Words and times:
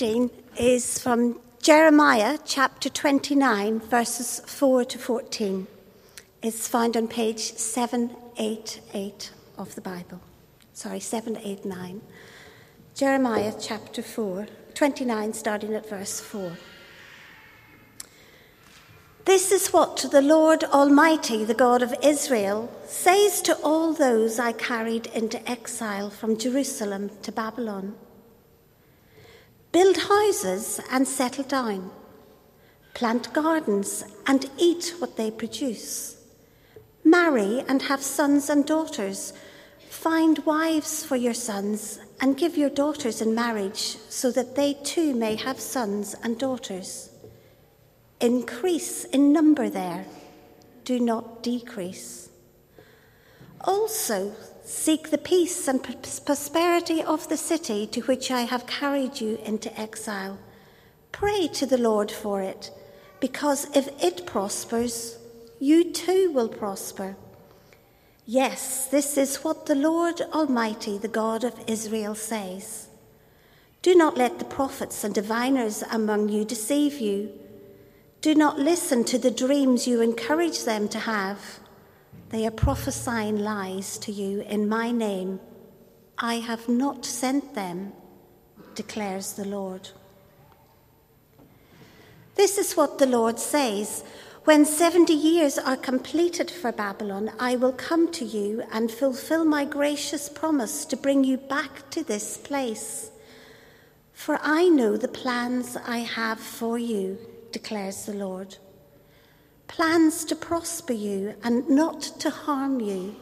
reading 0.00 0.30
is 0.56 0.98
from 0.98 1.38
Jeremiah 1.60 2.38
chapter 2.46 2.88
29, 2.88 3.80
verses 3.80 4.40
4 4.46 4.84
to 4.86 4.98
14. 4.98 5.66
It's 6.42 6.66
found 6.66 6.96
on 6.96 7.06
page 7.06 7.52
788 7.52 9.30
of 9.58 9.74
the 9.74 9.82
Bible. 9.82 10.22
Sorry, 10.72 11.00
789. 11.00 12.00
Jeremiah 12.94 13.52
chapter 13.60 14.00
4, 14.00 14.46
29, 14.72 15.34
starting 15.34 15.74
at 15.74 15.86
verse 15.86 16.18
4. 16.18 16.56
This 19.26 19.52
is 19.52 19.70
what 19.70 20.06
the 20.10 20.22
Lord 20.22 20.64
Almighty, 20.64 21.44
the 21.44 21.52
God 21.52 21.82
of 21.82 21.94
Israel, 22.02 22.72
says 22.86 23.42
to 23.42 23.54
all 23.56 23.92
those 23.92 24.38
I 24.38 24.52
carried 24.52 25.08
into 25.08 25.46
exile 25.50 26.08
from 26.08 26.38
Jerusalem 26.38 27.10
to 27.22 27.32
Babylon 27.32 27.96
Build 29.72 29.96
houses 29.96 30.80
and 30.90 31.06
settle 31.06 31.44
down, 31.44 31.92
plant 32.94 33.32
gardens 33.32 34.04
and 34.26 34.50
eat 34.58 34.94
what 34.98 35.16
they 35.16 35.30
produce, 35.30 36.16
marry 37.04 37.60
and 37.68 37.82
have 37.82 38.02
sons 38.02 38.50
and 38.50 38.66
daughters, 38.66 39.32
find 39.88 40.40
wives 40.40 41.04
for 41.04 41.14
your 41.14 41.34
sons 41.34 42.00
and 42.20 42.36
give 42.36 42.56
your 42.56 42.70
daughters 42.70 43.22
in 43.22 43.32
marriage 43.32 43.96
so 44.08 44.32
that 44.32 44.56
they 44.56 44.74
too 44.82 45.14
may 45.14 45.36
have 45.36 45.60
sons 45.60 46.16
and 46.24 46.36
daughters. 46.36 47.10
Increase 48.20 49.04
in 49.04 49.32
number 49.32 49.70
there, 49.70 50.04
do 50.84 50.98
not 50.98 51.44
decrease. 51.44 52.28
Also, 53.60 54.32
Seek 54.70 55.10
the 55.10 55.18
peace 55.18 55.66
and 55.66 55.82
prosperity 55.82 57.02
of 57.02 57.28
the 57.28 57.36
city 57.36 57.88
to 57.88 58.02
which 58.02 58.30
I 58.30 58.42
have 58.42 58.68
carried 58.68 59.20
you 59.20 59.36
into 59.44 59.78
exile. 59.78 60.38
Pray 61.10 61.48
to 61.54 61.66
the 61.66 61.76
Lord 61.76 62.08
for 62.08 62.40
it, 62.40 62.70
because 63.18 63.66
if 63.76 63.88
it 64.00 64.26
prospers, 64.26 65.18
you 65.58 65.92
too 65.92 66.30
will 66.32 66.48
prosper. 66.48 67.16
Yes, 68.26 68.86
this 68.86 69.18
is 69.18 69.42
what 69.42 69.66
the 69.66 69.74
Lord 69.74 70.20
Almighty, 70.32 70.98
the 70.98 71.08
God 71.08 71.42
of 71.42 71.64
Israel, 71.66 72.14
says. 72.14 72.86
Do 73.82 73.96
not 73.96 74.16
let 74.16 74.38
the 74.38 74.44
prophets 74.44 75.02
and 75.02 75.12
diviners 75.12 75.82
among 75.90 76.28
you 76.28 76.44
deceive 76.44 77.00
you. 77.00 77.32
Do 78.20 78.36
not 78.36 78.56
listen 78.56 79.02
to 79.06 79.18
the 79.18 79.32
dreams 79.32 79.88
you 79.88 80.00
encourage 80.00 80.62
them 80.62 80.88
to 80.90 81.00
have. 81.00 81.58
They 82.30 82.46
are 82.46 82.52
prophesying 82.52 83.40
lies 83.40 83.98
to 83.98 84.12
you 84.12 84.42
in 84.42 84.68
my 84.68 84.92
name. 84.92 85.40
I 86.16 86.34
have 86.36 86.68
not 86.68 87.04
sent 87.04 87.54
them, 87.54 87.92
declares 88.76 89.32
the 89.32 89.44
Lord. 89.44 89.90
This 92.36 92.56
is 92.56 92.76
what 92.76 92.98
the 92.98 93.06
Lord 93.06 93.40
says 93.40 94.04
When 94.44 94.64
70 94.64 95.12
years 95.12 95.58
are 95.58 95.76
completed 95.76 96.52
for 96.52 96.70
Babylon, 96.70 97.32
I 97.40 97.56
will 97.56 97.72
come 97.72 98.12
to 98.12 98.24
you 98.24 98.62
and 98.72 98.92
fulfill 98.92 99.44
my 99.44 99.64
gracious 99.64 100.28
promise 100.28 100.84
to 100.86 100.96
bring 100.96 101.24
you 101.24 101.36
back 101.36 101.90
to 101.90 102.04
this 102.04 102.38
place. 102.38 103.10
For 104.12 104.38
I 104.40 104.68
know 104.68 104.96
the 104.96 105.08
plans 105.08 105.76
I 105.76 105.98
have 105.98 106.38
for 106.38 106.78
you, 106.78 107.18
declares 107.50 108.06
the 108.06 108.14
Lord 108.14 108.56
plans 109.70 110.24
to 110.24 110.34
prosper 110.34 110.92
you 110.92 111.32
and 111.44 111.68
not 111.68 112.02
to 112.02 112.28
harm 112.28 112.80
you, 112.80 113.14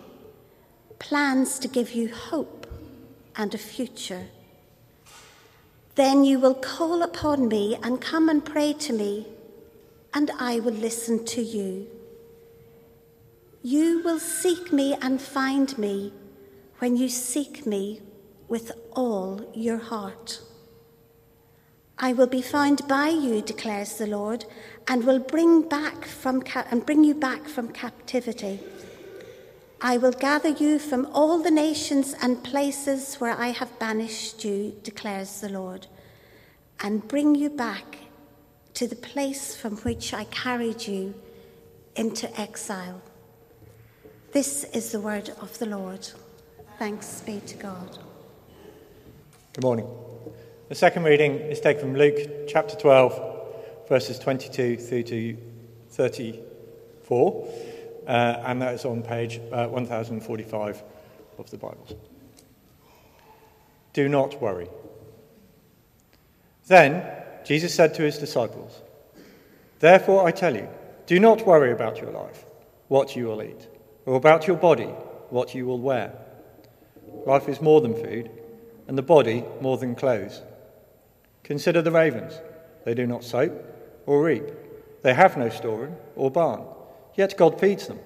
plans 0.98 1.58
to 1.58 1.68
give 1.68 1.92
you 1.92 2.08
hope 2.08 2.66
and 3.36 3.54
a 3.54 3.58
future. 3.58 4.24
Then 5.94 6.24
you 6.24 6.38
will 6.38 6.54
call 6.54 7.02
upon 7.02 7.48
me 7.48 7.76
and 7.82 8.00
come 8.00 8.30
and 8.30 8.42
pray 8.42 8.72
to 8.72 8.94
me, 8.94 9.26
and 10.14 10.30
I 10.38 10.58
will 10.60 10.72
listen 10.72 11.22
to 11.26 11.42
you. 11.42 11.86
You 13.62 14.02
will 14.02 14.18
seek 14.18 14.72
me 14.72 14.96
and 15.02 15.20
find 15.20 15.76
me 15.76 16.14
when 16.78 16.96
you 16.96 17.10
seek 17.10 17.66
me 17.66 18.00
with 18.48 18.72
all 18.92 19.44
your 19.54 19.76
heart. 19.76 20.40
I 22.00 22.12
will 22.12 22.28
be 22.28 22.42
found 22.42 22.86
by 22.86 23.08
you, 23.08 23.42
declares 23.42 23.98
the 23.98 24.06
Lord, 24.06 24.44
and 24.88 25.04
will 25.04 25.18
bring 25.18 25.68
back 25.68 26.04
from 26.04 26.42
and 26.70 26.84
bring 26.84 27.04
you 27.04 27.14
back 27.14 27.46
from 27.46 27.68
captivity. 27.68 28.58
I 29.80 29.96
will 29.98 30.12
gather 30.12 30.48
you 30.48 30.78
from 30.78 31.06
all 31.12 31.40
the 31.40 31.50
nations 31.50 32.14
and 32.20 32.42
places 32.42 33.16
where 33.16 33.34
I 33.34 33.48
have 33.48 33.78
banished 33.78 34.44
you, 34.44 34.74
declares 34.82 35.40
the 35.40 35.50
Lord, 35.50 35.86
and 36.80 37.06
bring 37.06 37.36
you 37.36 37.50
back 37.50 37.98
to 38.74 38.88
the 38.88 38.96
place 38.96 39.54
from 39.54 39.76
which 39.78 40.12
I 40.12 40.24
carried 40.24 40.86
you 40.88 41.14
into 41.94 42.28
exile. 42.40 43.00
This 44.32 44.64
is 44.64 44.90
the 44.90 45.00
word 45.00 45.30
of 45.40 45.58
the 45.58 45.66
Lord. 45.66 46.08
Thanks 46.78 47.20
be 47.20 47.40
to 47.46 47.56
God. 47.56 47.98
Good 49.52 49.64
morning. 49.64 49.86
The 50.68 50.74
second 50.74 51.04
reading 51.04 51.34
is 51.34 51.60
taken 51.60 51.82
from 51.82 51.94
Luke 51.96 52.48
chapter 52.48 52.76
12, 52.76 53.37
verses 53.88 54.18
22 54.18 54.76
through 54.76 55.02
to 55.02 55.36
34, 55.90 57.48
uh, 58.06 58.10
and 58.10 58.60
that 58.60 58.74
is 58.74 58.84
on 58.84 59.02
page 59.02 59.40
uh, 59.50 59.66
1045 59.66 60.82
of 61.38 61.50
the 61.50 61.56
Bibles. 61.56 61.94
Do 63.94 64.08
not 64.08 64.40
worry. 64.42 64.68
Then 66.66 67.02
Jesus 67.46 67.74
said 67.74 67.94
to 67.94 68.02
his 68.02 68.18
disciples, 68.18 68.82
Therefore 69.78 70.26
I 70.26 70.32
tell 70.32 70.54
you, 70.54 70.68
do 71.06 71.18
not 71.18 71.46
worry 71.46 71.72
about 71.72 71.98
your 71.98 72.10
life, 72.10 72.44
what 72.88 73.16
you 73.16 73.24
will 73.24 73.42
eat, 73.42 73.68
or 74.04 74.16
about 74.16 74.46
your 74.46 74.56
body, 74.56 74.88
what 75.30 75.54
you 75.54 75.64
will 75.64 75.78
wear. 75.78 76.12
Life 77.24 77.48
is 77.48 77.62
more 77.62 77.80
than 77.80 77.94
food, 77.94 78.30
and 78.86 78.98
the 78.98 79.02
body 79.02 79.44
more 79.62 79.78
than 79.78 79.94
clothes. 79.94 80.42
Consider 81.42 81.80
the 81.80 81.90
ravens. 81.90 82.38
They 82.84 82.92
do 82.92 83.06
not 83.06 83.24
sow 83.24 83.48
or 84.08 84.22
reap. 84.22 84.48
They 85.02 85.12
have 85.12 85.36
no 85.36 85.50
storeroom 85.50 85.96
or 86.16 86.30
barn, 86.30 86.64
yet 87.14 87.36
God 87.36 87.60
feeds 87.60 87.86
them. 87.86 88.00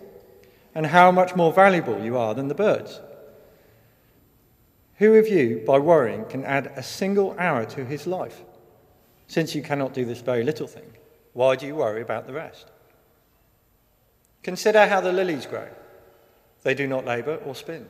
And 0.75 0.87
how 0.87 1.13
much 1.13 1.37
more 1.37 1.53
valuable 1.53 2.03
you 2.03 2.17
are 2.19 2.35
than 2.35 2.49
the 2.49 2.55
birds. 2.55 3.01
Who 4.97 5.15
of 5.15 5.29
you, 5.29 5.63
by 5.65 5.79
worrying, 5.79 6.25
can 6.25 6.45
add 6.45 6.73
a 6.75 6.83
single 6.83 7.37
hour 7.39 7.65
to 7.67 7.85
his 7.85 8.07
life? 8.07 8.43
Since 9.29 9.55
you 9.55 9.63
cannot 9.63 9.95
do 9.95 10.05
this 10.05 10.21
very 10.21 10.43
little 10.43 10.67
thing, 10.67 10.91
why 11.35 11.57
do 11.57 11.67
you 11.67 11.77
worry 11.77 12.03
about 12.03 12.27
the 12.27 12.33
rest? 12.33 12.71
Consider 14.43 14.87
how 14.87 15.01
the 15.01 15.13
lilies 15.13 15.47
grow. 15.47 15.69
They 16.65 16.75
do 16.75 16.87
not 16.89 17.05
labor 17.05 17.37
or 17.47 17.55
spin. 17.55 17.87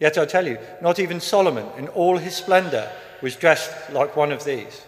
Yet 0.00 0.18
I 0.18 0.24
tell 0.24 0.46
you, 0.48 0.58
not 0.80 0.98
even 0.98 1.20
Solomon 1.20 1.68
in 1.78 1.88
all 1.88 2.18
his 2.18 2.34
splendor 2.34 2.90
was 3.22 3.36
dressed 3.36 3.92
like 3.92 4.16
one 4.16 4.32
of 4.32 4.44
these. 4.44 4.82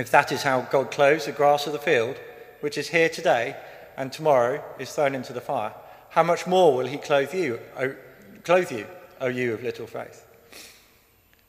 If 0.00 0.10
that 0.12 0.32
is 0.32 0.44
how 0.44 0.62
God 0.62 0.90
clothes 0.90 1.26
the 1.26 1.32
grass 1.32 1.66
of 1.66 1.74
the 1.74 1.78
field, 1.78 2.16
which 2.60 2.78
is 2.78 2.88
here 2.88 3.10
today 3.10 3.54
and 3.98 4.10
tomorrow 4.10 4.64
is 4.78 4.90
thrown 4.90 5.14
into 5.14 5.34
the 5.34 5.42
fire, 5.42 5.74
how 6.08 6.22
much 6.22 6.46
more 6.46 6.74
will 6.74 6.86
he 6.86 6.96
clothe 6.96 7.34
you, 7.34 7.60
o, 7.76 7.94
clothe 8.42 8.72
you, 8.72 8.86
O 9.20 9.26
you 9.26 9.52
of 9.52 9.62
little 9.62 9.86
faith? 9.86 10.24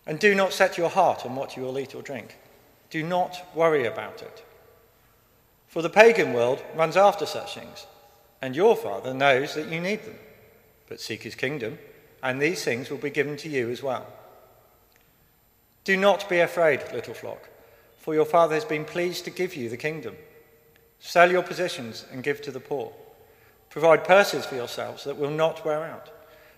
And 0.06 0.20
do 0.20 0.36
not 0.36 0.52
set 0.52 0.78
your 0.78 0.90
heart 0.90 1.26
on 1.26 1.34
what 1.34 1.56
you 1.56 1.64
will 1.64 1.80
eat 1.80 1.96
or 1.96 2.02
drink. 2.02 2.36
Do 2.90 3.04
not 3.04 3.42
worry 3.56 3.86
about 3.86 4.22
it. 4.22 4.44
For 5.70 5.82
the 5.82 5.90
pagan 5.90 6.34
world 6.34 6.62
runs 6.76 6.98
after 6.98 7.26
such 7.26 7.56
things, 7.56 7.88
and 8.42 8.54
your 8.54 8.76
Father 8.76 9.14
knows 9.14 9.56
that 9.56 9.70
you 9.70 9.80
need 9.80 10.04
them. 10.04 10.20
But 10.90 11.00
seek 11.00 11.24
his 11.24 11.36
kingdom, 11.36 11.80
and 12.22 12.42
these 12.42 12.66
things 12.66 12.90
will 12.90 12.98
be 12.98 13.12
given 13.12 13.38
to 13.38 13.50
you 13.50 13.70
as 13.70 13.82
well. 13.82 14.08
Do 15.86 15.96
not 15.96 16.28
be 16.28 16.40
afraid, 16.40 16.84
little 16.92 17.14
flock 17.14 17.48
for 18.02 18.16
your 18.16 18.26
Father 18.26 18.56
has 18.56 18.66
been 18.66 18.84
pleased 18.84 19.26
to 19.26 19.32
give 19.32 19.56
you 19.56 19.70
the 19.70 19.78
kingdom. 19.78 20.16
Sell 21.00 21.32
your 21.32 21.44
possessions 21.44 22.04
and 22.12 22.24
give 22.24 22.42
to 22.42 22.52
the 22.52 22.60
poor. 22.60 22.92
Provide 23.70 24.04
purses 24.04 24.46
for 24.46 24.56
yourselves 24.56 25.04
that 25.04 25.18
will 25.18 25.30
not 25.30 25.64
wear 25.64 25.84
out, 25.84 26.10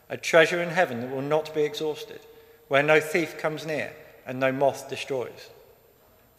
a 0.09 0.15
treasure 0.15 0.63
in 0.63 0.69
heaven 0.69 1.01
that 1.01 1.11
will 1.11 1.21
not 1.21 1.53
be 1.53 1.63
exhausted, 1.63 2.21
where 2.69 2.81
no 2.81 3.01
thief 3.01 3.37
comes 3.37 3.65
near 3.65 3.91
and 4.25 4.39
no 4.39 4.53
moth 4.53 4.89
destroys. 4.89 5.49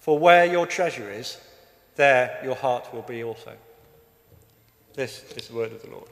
For 0.00 0.18
where 0.18 0.46
your 0.46 0.66
treasure 0.66 1.10
is, 1.10 1.38
there 1.96 2.40
your 2.42 2.56
heart 2.56 2.92
will 2.92 3.02
be 3.02 3.22
also. 3.22 3.52
This 4.94 5.22
is 5.36 5.48
the 5.48 5.54
word 5.54 5.72
of 5.72 5.82
the 5.82 5.90
Lord. 5.90 6.08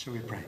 Shall 0.00 0.14
we 0.14 0.20
pray? 0.20 0.42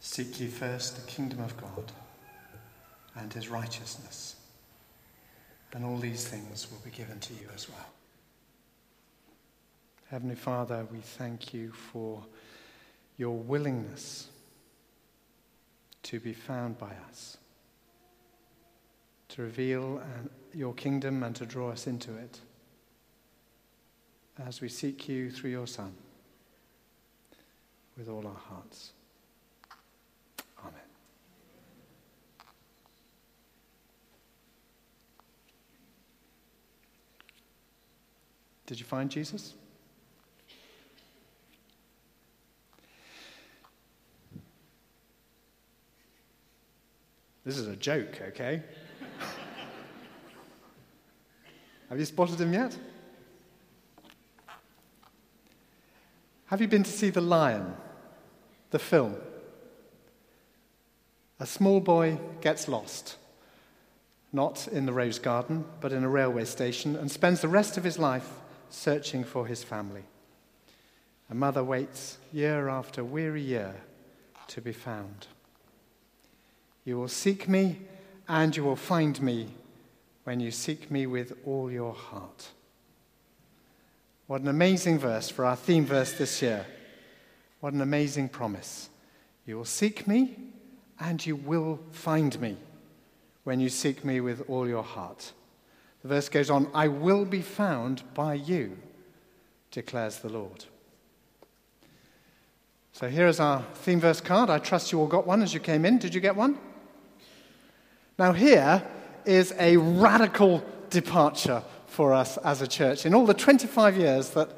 Seek 0.00 0.40
ye 0.40 0.48
first 0.48 0.96
the 0.96 1.08
kingdom 1.08 1.38
of 1.38 1.56
God 1.56 1.92
and 3.14 3.32
his 3.32 3.48
righteousness, 3.48 4.34
and 5.72 5.84
all 5.84 5.98
these 5.98 6.26
things 6.26 6.66
will 6.68 6.80
be 6.80 6.90
given 6.90 7.20
to 7.20 7.32
you 7.34 7.46
as 7.54 7.68
well. 7.68 7.86
Heavenly 10.10 10.34
Father, 10.34 10.84
we 10.90 10.98
thank 10.98 11.54
you 11.54 11.70
for 11.70 12.24
your 13.18 13.36
willingness 13.36 14.26
to 16.02 16.18
be 16.18 16.32
found 16.32 16.76
by 16.76 16.90
us, 17.08 17.36
to 19.28 19.42
reveal 19.42 20.02
uh, 20.02 20.28
your 20.52 20.74
kingdom 20.74 21.22
and 21.22 21.36
to 21.36 21.46
draw 21.46 21.70
us 21.70 21.86
into 21.86 22.16
it 22.16 22.40
as 24.38 24.60
we 24.60 24.68
seek 24.68 25.08
you 25.08 25.30
through 25.30 25.50
your 25.50 25.66
Son 25.66 25.92
with 27.96 28.08
all 28.08 28.26
our 28.26 28.34
hearts. 28.34 28.92
Amen. 30.60 30.74
Did 38.66 38.80
you 38.80 38.86
find 38.86 39.10
Jesus? 39.10 39.54
This 47.44 47.58
is 47.58 47.66
a 47.66 47.74
joke, 47.74 48.22
okay? 48.28 48.62
Have 51.88 51.98
you 51.98 52.04
spotted 52.04 52.40
him 52.40 52.52
yet? 52.52 52.78
Have 56.52 56.60
you 56.60 56.68
been 56.68 56.82
to 56.82 56.90
see 56.90 57.08
The 57.08 57.22
Lion, 57.22 57.76
the 58.72 58.78
film? 58.78 59.16
A 61.40 61.46
small 61.46 61.80
boy 61.80 62.18
gets 62.42 62.68
lost, 62.68 63.16
not 64.34 64.68
in 64.68 64.84
the 64.84 64.92
rose 64.92 65.18
garden, 65.18 65.64
but 65.80 65.94
in 65.94 66.04
a 66.04 66.10
railway 66.10 66.44
station, 66.44 66.94
and 66.94 67.10
spends 67.10 67.40
the 67.40 67.48
rest 67.48 67.78
of 67.78 67.84
his 67.84 67.98
life 67.98 68.28
searching 68.68 69.24
for 69.24 69.46
his 69.46 69.64
family. 69.64 70.02
A 71.30 71.34
mother 71.34 71.64
waits 71.64 72.18
year 72.34 72.68
after 72.68 73.02
weary 73.02 73.40
year 73.40 73.76
to 74.48 74.60
be 74.60 74.72
found. 74.72 75.28
You 76.84 76.98
will 76.98 77.08
seek 77.08 77.48
me, 77.48 77.78
and 78.28 78.54
you 78.54 78.62
will 78.62 78.76
find 78.76 79.22
me 79.22 79.54
when 80.24 80.38
you 80.38 80.50
seek 80.50 80.90
me 80.90 81.06
with 81.06 81.32
all 81.46 81.70
your 81.72 81.94
heart. 81.94 82.48
What 84.32 84.40
an 84.40 84.48
amazing 84.48 84.98
verse 84.98 85.28
for 85.28 85.44
our 85.44 85.56
theme 85.56 85.84
verse 85.84 86.14
this 86.14 86.40
year. 86.40 86.64
What 87.60 87.74
an 87.74 87.82
amazing 87.82 88.30
promise. 88.30 88.88
You 89.44 89.58
will 89.58 89.66
seek 89.66 90.08
me, 90.08 90.38
and 90.98 91.26
you 91.26 91.36
will 91.36 91.78
find 91.90 92.40
me 92.40 92.56
when 93.44 93.60
you 93.60 93.68
seek 93.68 94.06
me 94.06 94.22
with 94.22 94.48
all 94.48 94.66
your 94.66 94.84
heart. 94.84 95.34
The 96.00 96.08
verse 96.08 96.30
goes 96.30 96.48
on 96.48 96.70
I 96.72 96.88
will 96.88 97.26
be 97.26 97.42
found 97.42 98.04
by 98.14 98.32
you, 98.32 98.78
declares 99.70 100.20
the 100.20 100.30
Lord. 100.30 100.64
So 102.92 103.10
here 103.10 103.26
is 103.26 103.38
our 103.38 103.62
theme 103.74 104.00
verse 104.00 104.22
card. 104.22 104.48
I 104.48 104.60
trust 104.60 104.92
you 104.92 105.00
all 105.00 105.08
got 105.08 105.26
one 105.26 105.42
as 105.42 105.52
you 105.52 105.60
came 105.60 105.84
in. 105.84 105.98
Did 105.98 106.14
you 106.14 106.22
get 106.22 106.36
one? 106.36 106.58
Now, 108.18 108.32
here 108.32 108.82
is 109.26 109.52
a 109.58 109.76
radical 109.76 110.64
departure 110.88 111.62
for 111.92 112.14
us 112.14 112.38
as 112.38 112.62
a 112.62 112.66
church. 112.66 113.04
In 113.04 113.14
all 113.14 113.26
the 113.26 113.34
25 113.34 113.96
years 113.96 114.30
that 114.30 114.50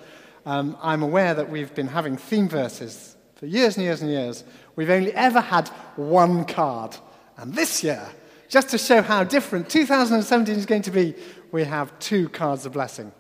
um, 0.47 0.77
I'm 0.81 1.03
aware 1.03 1.35
that 1.35 1.51
we've 1.51 1.75
been 1.75 1.89
having 1.89 2.17
theme 2.17 2.49
verses 2.49 3.17
for 3.35 3.47
years 3.47 3.77
and 3.77 3.85
years 3.85 4.01
and 4.01 4.11
years, 4.11 4.45
we've 4.77 4.91
only 4.91 5.13
ever 5.13 5.41
had 5.41 5.69
one 5.97 6.45
card. 6.45 6.97
And 7.37 7.53
this 7.55 7.83
year, 7.83 8.09
just 8.49 8.69
to 8.71 8.79
show 8.79 9.03
how 9.03 9.25
different 9.25 9.69
2017 9.69 10.55
is 10.55 10.65
going 10.65 10.83
to 10.83 10.93
be, 10.93 11.15
we 11.51 11.65
have 11.65 11.99
two 11.99 12.29
cards 12.29 12.67
of 12.67 12.73
blessing. 12.73 13.13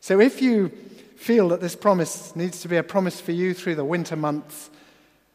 So 0.00 0.20
if 0.20 0.42
you 0.42 0.70
feel 1.16 1.48
that 1.50 1.60
this 1.60 1.76
promise 1.76 2.34
needs 2.34 2.62
to 2.62 2.68
be 2.68 2.76
a 2.76 2.82
promise 2.82 3.20
for 3.20 3.30
you 3.30 3.54
through 3.54 3.76
the 3.76 3.84
winter 3.84 4.16
months, 4.16 4.70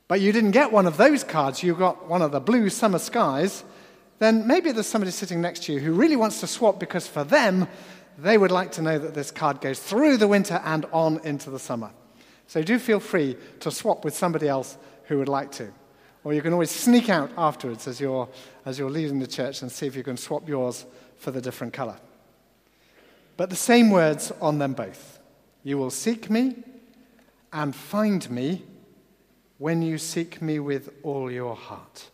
but 0.09 0.19
you 0.19 0.33
didn't 0.33 0.51
get 0.51 0.73
one 0.73 0.85
of 0.85 0.97
those 0.97 1.23
cards, 1.23 1.63
you 1.63 1.73
got 1.75 2.09
one 2.09 2.21
of 2.21 2.33
the 2.33 2.41
blue 2.41 2.69
summer 2.69 2.99
skies, 2.99 3.63
then 4.19 4.47
maybe 4.47 4.71
there's 4.71 4.87
somebody 4.87 5.11
sitting 5.11 5.41
next 5.41 5.63
to 5.63 5.73
you 5.73 5.79
who 5.79 5.93
really 5.93 6.15
wants 6.15 6.39
to 6.39 6.47
swap 6.47 6.79
because 6.79 7.07
for 7.07 7.23
them, 7.23 7.67
they 8.17 8.37
would 8.37 8.51
like 8.51 8.71
to 8.73 8.81
know 8.81 8.97
that 8.97 9.13
this 9.13 9.31
card 9.31 9.61
goes 9.61 9.79
through 9.79 10.17
the 10.17 10.27
winter 10.27 10.61
and 10.65 10.85
on 10.91 11.19
into 11.23 11.49
the 11.49 11.59
summer. 11.59 11.91
So 12.47 12.63
do 12.63 12.79
feel 12.79 12.99
free 12.99 13.37
to 13.59 13.71
swap 13.71 14.03
with 14.03 14.15
somebody 14.15 14.47
else 14.47 14.77
who 15.05 15.19
would 15.19 15.29
like 15.29 15.51
to. 15.53 15.71
Or 16.23 16.33
you 16.33 16.41
can 16.41 16.53
always 16.53 16.71
sneak 16.71 17.09
out 17.09 17.31
afterwards 17.37 17.87
as 17.87 17.99
you're, 18.01 18.27
as 18.65 18.79
you're 18.79 18.89
leaving 18.89 19.19
the 19.19 19.27
church 19.27 19.61
and 19.61 19.71
see 19.71 19.85
if 19.85 19.95
you 19.95 20.03
can 20.03 20.17
swap 20.17 20.47
yours 20.49 20.85
for 21.17 21.31
the 21.31 21.41
different 21.41 21.73
color. 21.73 21.97
But 23.37 23.49
the 23.49 23.55
same 23.55 23.91
words 23.91 24.31
on 24.41 24.57
them 24.57 24.73
both. 24.73 25.19
You 25.63 25.77
will 25.77 25.91
seek 25.91 26.29
me 26.29 26.63
and 27.53 27.75
find 27.75 28.29
me 28.29 28.63
when 29.57 29.81
you 29.81 29.97
seek 29.97 30.41
me 30.41 30.59
with 30.59 30.89
all 31.03 31.31
your 31.31 31.55
heart. 31.55 32.09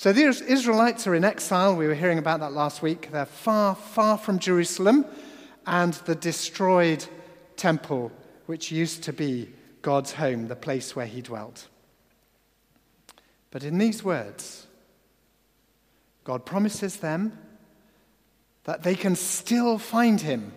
So 0.00 0.14
the 0.14 0.22
Israelites 0.24 1.06
are 1.06 1.14
in 1.14 1.24
exile. 1.26 1.76
We 1.76 1.86
were 1.86 1.94
hearing 1.94 2.16
about 2.16 2.40
that 2.40 2.54
last 2.54 2.80
week. 2.80 3.10
They're 3.12 3.26
far, 3.26 3.74
far 3.74 4.16
from 4.16 4.38
Jerusalem 4.38 5.04
and 5.66 5.92
the 5.92 6.14
destroyed 6.14 7.04
temple, 7.58 8.10
which 8.46 8.72
used 8.72 9.02
to 9.02 9.12
be 9.12 9.50
God's 9.82 10.12
home, 10.12 10.48
the 10.48 10.56
place 10.56 10.96
where 10.96 11.04
he 11.04 11.20
dwelt. 11.20 11.68
But 13.50 13.62
in 13.62 13.76
these 13.76 14.02
words, 14.02 14.66
God 16.24 16.46
promises 16.46 16.96
them 16.96 17.38
that 18.64 18.82
they 18.82 18.94
can 18.94 19.14
still 19.14 19.76
find 19.76 20.22
him 20.22 20.54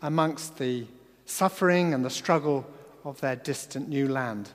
amongst 0.00 0.58
the 0.58 0.86
suffering 1.24 1.92
and 1.92 2.04
the 2.04 2.10
struggle 2.10 2.64
of 3.02 3.20
their 3.20 3.34
distant 3.34 3.88
new 3.88 4.08
land. 4.08 4.52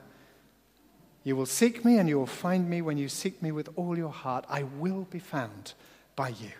You 1.24 1.36
will 1.36 1.46
seek 1.46 1.84
me 1.84 1.98
and 1.98 2.08
you 2.08 2.18
will 2.18 2.26
find 2.26 2.68
me 2.68 2.82
when 2.82 2.98
you 2.98 3.08
seek 3.08 3.42
me 3.42 3.52
with 3.52 3.68
all 3.76 3.96
your 3.96 4.10
heart. 4.10 4.44
I 4.48 4.64
will 4.64 5.06
be 5.10 5.20
found 5.20 5.74
by 6.16 6.28
you 6.28 6.50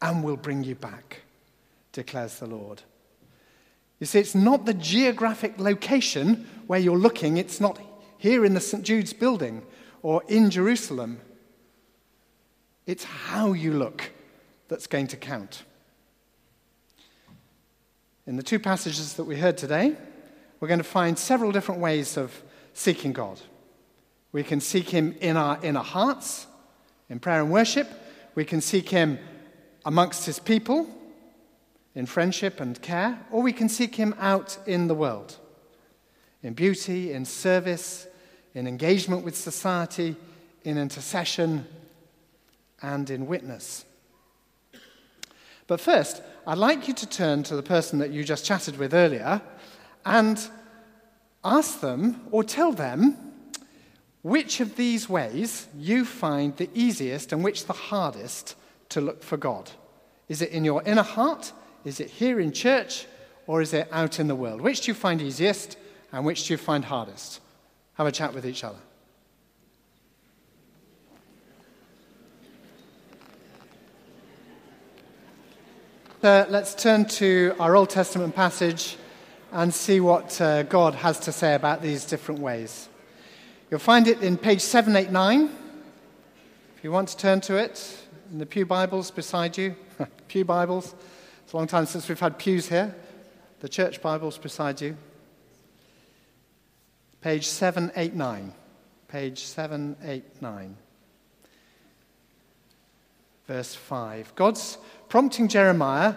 and 0.00 0.24
will 0.24 0.36
bring 0.36 0.64
you 0.64 0.74
back, 0.74 1.22
declares 1.92 2.38
the 2.38 2.46
Lord. 2.46 2.82
You 4.00 4.06
see, 4.06 4.20
it's 4.20 4.34
not 4.34 4.64
the 4.64 4.74
geographic 4.74 5.58
location 5.58 6.46
where 6.66 6.78
you're 6.78 6.96
looking, 6.96 7.36
it's 7.36 7.60
not 7.60 7.80
here 8.16 8.44
in 8.44 8.54
the 8.54 8.60
St. 8.60 8.84
Jude's 8.84 9.12
building 9.12 9.62
or 10.02 10.22
in 10.28 10.50
Jerusalem. 10.50 11.20
It's 12.86 13.04
how 13.04 13.52
you 13.52 13.72
look 13.72 14.10
that's 14.68 14.86
going 14.86 15.08
to 15.08 15.16
count. 15.16 15.64
In 18.26 18.36
the 18.36 18.42
two 18.42 18.58
passages 18.58 19.14
that 19.14 19.24
we 19.24 19.36
heard 19.38 19.56
today, 19.56 19.96
we're 20.60 20.68
going 20.68 20.78
to 20.78 20.84
find 20.84 21.18
several 21.18 21.52
different 21.52 21.80
ways 21.80 22.16
of 22.16 22.42
seeking 22.74 23.12
God. 23.12 23.40
We 24.38 24.44
can 24.44 24.60
seek 24.60 24.90
Him 24.90 25.16
in 25.20 25.36
our 25.36 25.58
inner 25.64 25.82
hearts, 25.82 26.46
in 27.10 27.18
prayer 27.18 27.40
and 27.40 27.50
worship. 27.50 27.88
We 28.36 28.44
can 28.44 28.60
seek 28.60 28.88
Him 28.88 29.18
amongst 29.84 30.26
His 30.26 30.38
people, 30.38 30.86
in 31.96 32.06
friendship 32.06 32.60
and 32.60 32.80
care. 32.80 33.18
Or 33.32 33.42
we 33.42 33.52
can 33.52 33.68
seek 33.68 33.96
Him 33.96 34.14
out 34.20 34.56
in 34.64 34.86
the 34.86 34.94
world, 34.94 35.38
in 36.44 36.54
beauty, 36.54 37.12
in 37.12 37.24
service, 37.24 38.06
in 38.54 38.68
engagement 38.68 39.24
with 39.24 39.36
society, 39.36 40.14
in 40.62 40.78
intercession, 40.78 41.66
and 42.80 43.10
in 43.10 43.26
witness. 43.26 43.84
But 45.66 45.80
first, 45.80 46.22
I'd 46.46 46.58
like 46.58 46.86
you 46.86 46.94
to 46.94 47.08
turn 47.08 47.42
to 47.42 47.56
the 47.56 47.64
person 47.64 47.98
that 47.98 48.12
you 48.12 48.22
just 48.22 48.44
chatted 48.44 48.78
with 48.78 48.94
earlier 48.94 49.42
and 50.06 50.38
ask 51.42 51.80
them 51.80 52.20
or 52.30 52.44
tell 52.44 52.70
them 52.70 53.27
which 54.22 54.60
of 54.60 54.76
these 54.76 55.08
ways 55.08 55.68
you 55.76 56.04
find 56.04 56.56
the 56.56 56.68
easiest 56.74 57.32
and 57.32 57.44
which 57.44 57.66
the 57.66 57.72
hardest 57.72 58.56
to 58.90 59.00
look 59.00 59.22
for 59.22 59.36
God? 59.36 59.70
Is 60.28 60.42
it 60.42 60.50
in 60.50 60.64
your 60.64 60.82
inner 60.84 61.02
heart? 61.02 61.52
Is 61.84 62.00
it 62.00 62.10
here 62.10 62.40
in 62.40 62.52
church? 62.52 63.06
Or 63.46 63.62
is 63.62 63.72
it 63.72 63.88
out 63.90 64.20
in 64.20 64.28
the 64.28 64.34
world? 64.34 64.60
Which 64.60 64.82
do 64.82 64.90
you 64.90 64.94
find 64.94 65.22
easiest 65.22 65.78
and 66.12 66.24
which 66.24 66.46
do 66.46 66.54
you 66.54 66.58
find 66.58 66.84
hardest? 66.84 67.40
Have 67.94 68.06
a 68.06 68.12
chat 68.12 68.34
with 68.34 68.44
each 68.44 68.62
other. 68.64 68.78
Uh, 76.20 76.44
let's 76.48 76.74
turn 76.74 77.04
to 77.04 77.54
our 77.60 77.76
Old 77.76 77.90
Testament 77.90 78.34
passage 78.34 78.96
and 79.52 79.72
see 79.72 80.00
what 80.00 80.40
uh, 80.40 80.64
God 80.64 80.96
has 80.96 81.20
to 81.20 81.32
say 81.32 81.54
about 81.54 81.80
these 81.80 82.04
different 82.04 82.40
ways. 82.40 82.87
You'll 83.70 83.80
find 83.80 84.08
it 84.08 84.22
in 84.22 84.38
page 84.38 84.62
789. 84.62 85.50
If 86.78 86.84
you 86.84 86.90
want 86.90 87.08
to 87.10 87.16
turn 87.18 87.42
to 87.42 87.56
it, 87.56 87.98
in 88.32 88.38
the 88.38 88.46
Pew 88.46 88.64
Bibles 88.64 89.10
beside 89.10 89.58
you. 89.58 89.76
Pew 90.28 90.42
Bibles. 90.42 90.94
It's 91.44 91.52
a 91.52 91.56
long 91.58 91.66
time 91.66 91.84
since 91.84 92.08
we've 92.08 92.18
had 92.18 92.38
pews 92.38 92.70
here. 92.70 92.96
The 93.60 93.68
church 93.68 94.00
Bibles 94.00 94.38
beside 94.38 94.80
you. 94.80 94.96
Page 97.20 97.46
789. 97.46 98.54
page 99.06 99.44
789. 99.44 100.76
Verse 103.46 103.74
5. 103.74 104.34
God's 104.34 104.78
prompting 105.10 105.46
Jeremiah 105.46 106.14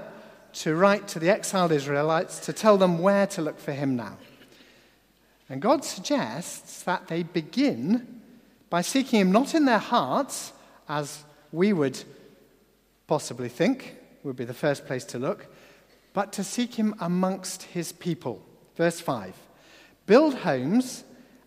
to 0.54 0.74
write 0.74 1.10
to 1.10 1.20
the 1.20 1.30
exiled 1.30 1.74
Israelites 1.74 2.40
to 2.46 2.54
tell 2.54 2.78
them 2.78 3.00
where 3.00 3.28
to 3.28 3.42
look 3.42 3.60
for 3.60 3.74
him 3.74 3.98
now. 3.98 4.18
And 5.52 5.62
God 5.62 5.84
suggests 5.84 6.82
that 6.84 7.10
they 7.10 7.24
begin 7.24 8.22
by 8.70 8.80
seeking 8.80 9.20
him 9.20 9.34
not 9.34 9.54
in 9.54 9.66
their 9.66 9.80
hearts, 9.80 10.54
as 10.88 11.26
we 11.52 11.74
would 11.74 12.02
possibly 13.06 13.50
think 13.50 13.98
would 14.24 14.38
be 14.38 14.46
the 14.46 14.54
first 14.54 14.86
place 14.88 15.04
to 15.04 15.20
look, 15.20 15.48
but 16.14 16.32
to 16.34 16.44
seek 16.46 16.76
him 16.76 16.96
amongst 17.02 17.64
his 17.64 17.92
people. 17.92 18.42
Verse 18.78 19.02
5 19.02 19.36
Build 20.06 20.36
homes 20.36 21.04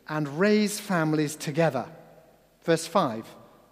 and 0.06 0.38
raise 0.38 0.78
families 0.78 1.34
together. 1.34 1.86
Verse 2.62 2.86
5, 2.86 3.26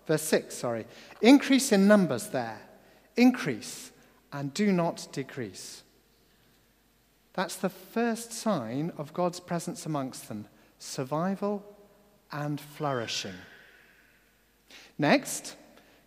verse 0.07 0.23
6, 0.23 0.57
sorry. 0.57 0.87
Increase 1.21 1.73
in 1.73 1.87
numbers 1.87 2.29
there. 2.29 2.59
Increase 3.19 3.91
and 4.33 4.55
do 4.55 4.73
not 4.73 5.09
decrease. 5.13 5.82
That's 7.35 7.57
the 7.57 7.71
first 7.71 8.33
sign 8.33 8.93
of 8.99 9.15
God's 9.15 9.41
presence 9.41 9.87
amongst 9.87 10.29
them 10.29 10.47
survival 10.79 11.65
and 12.31 12.61
flourishing. 12.61 13.35
Next, 14.99 15.57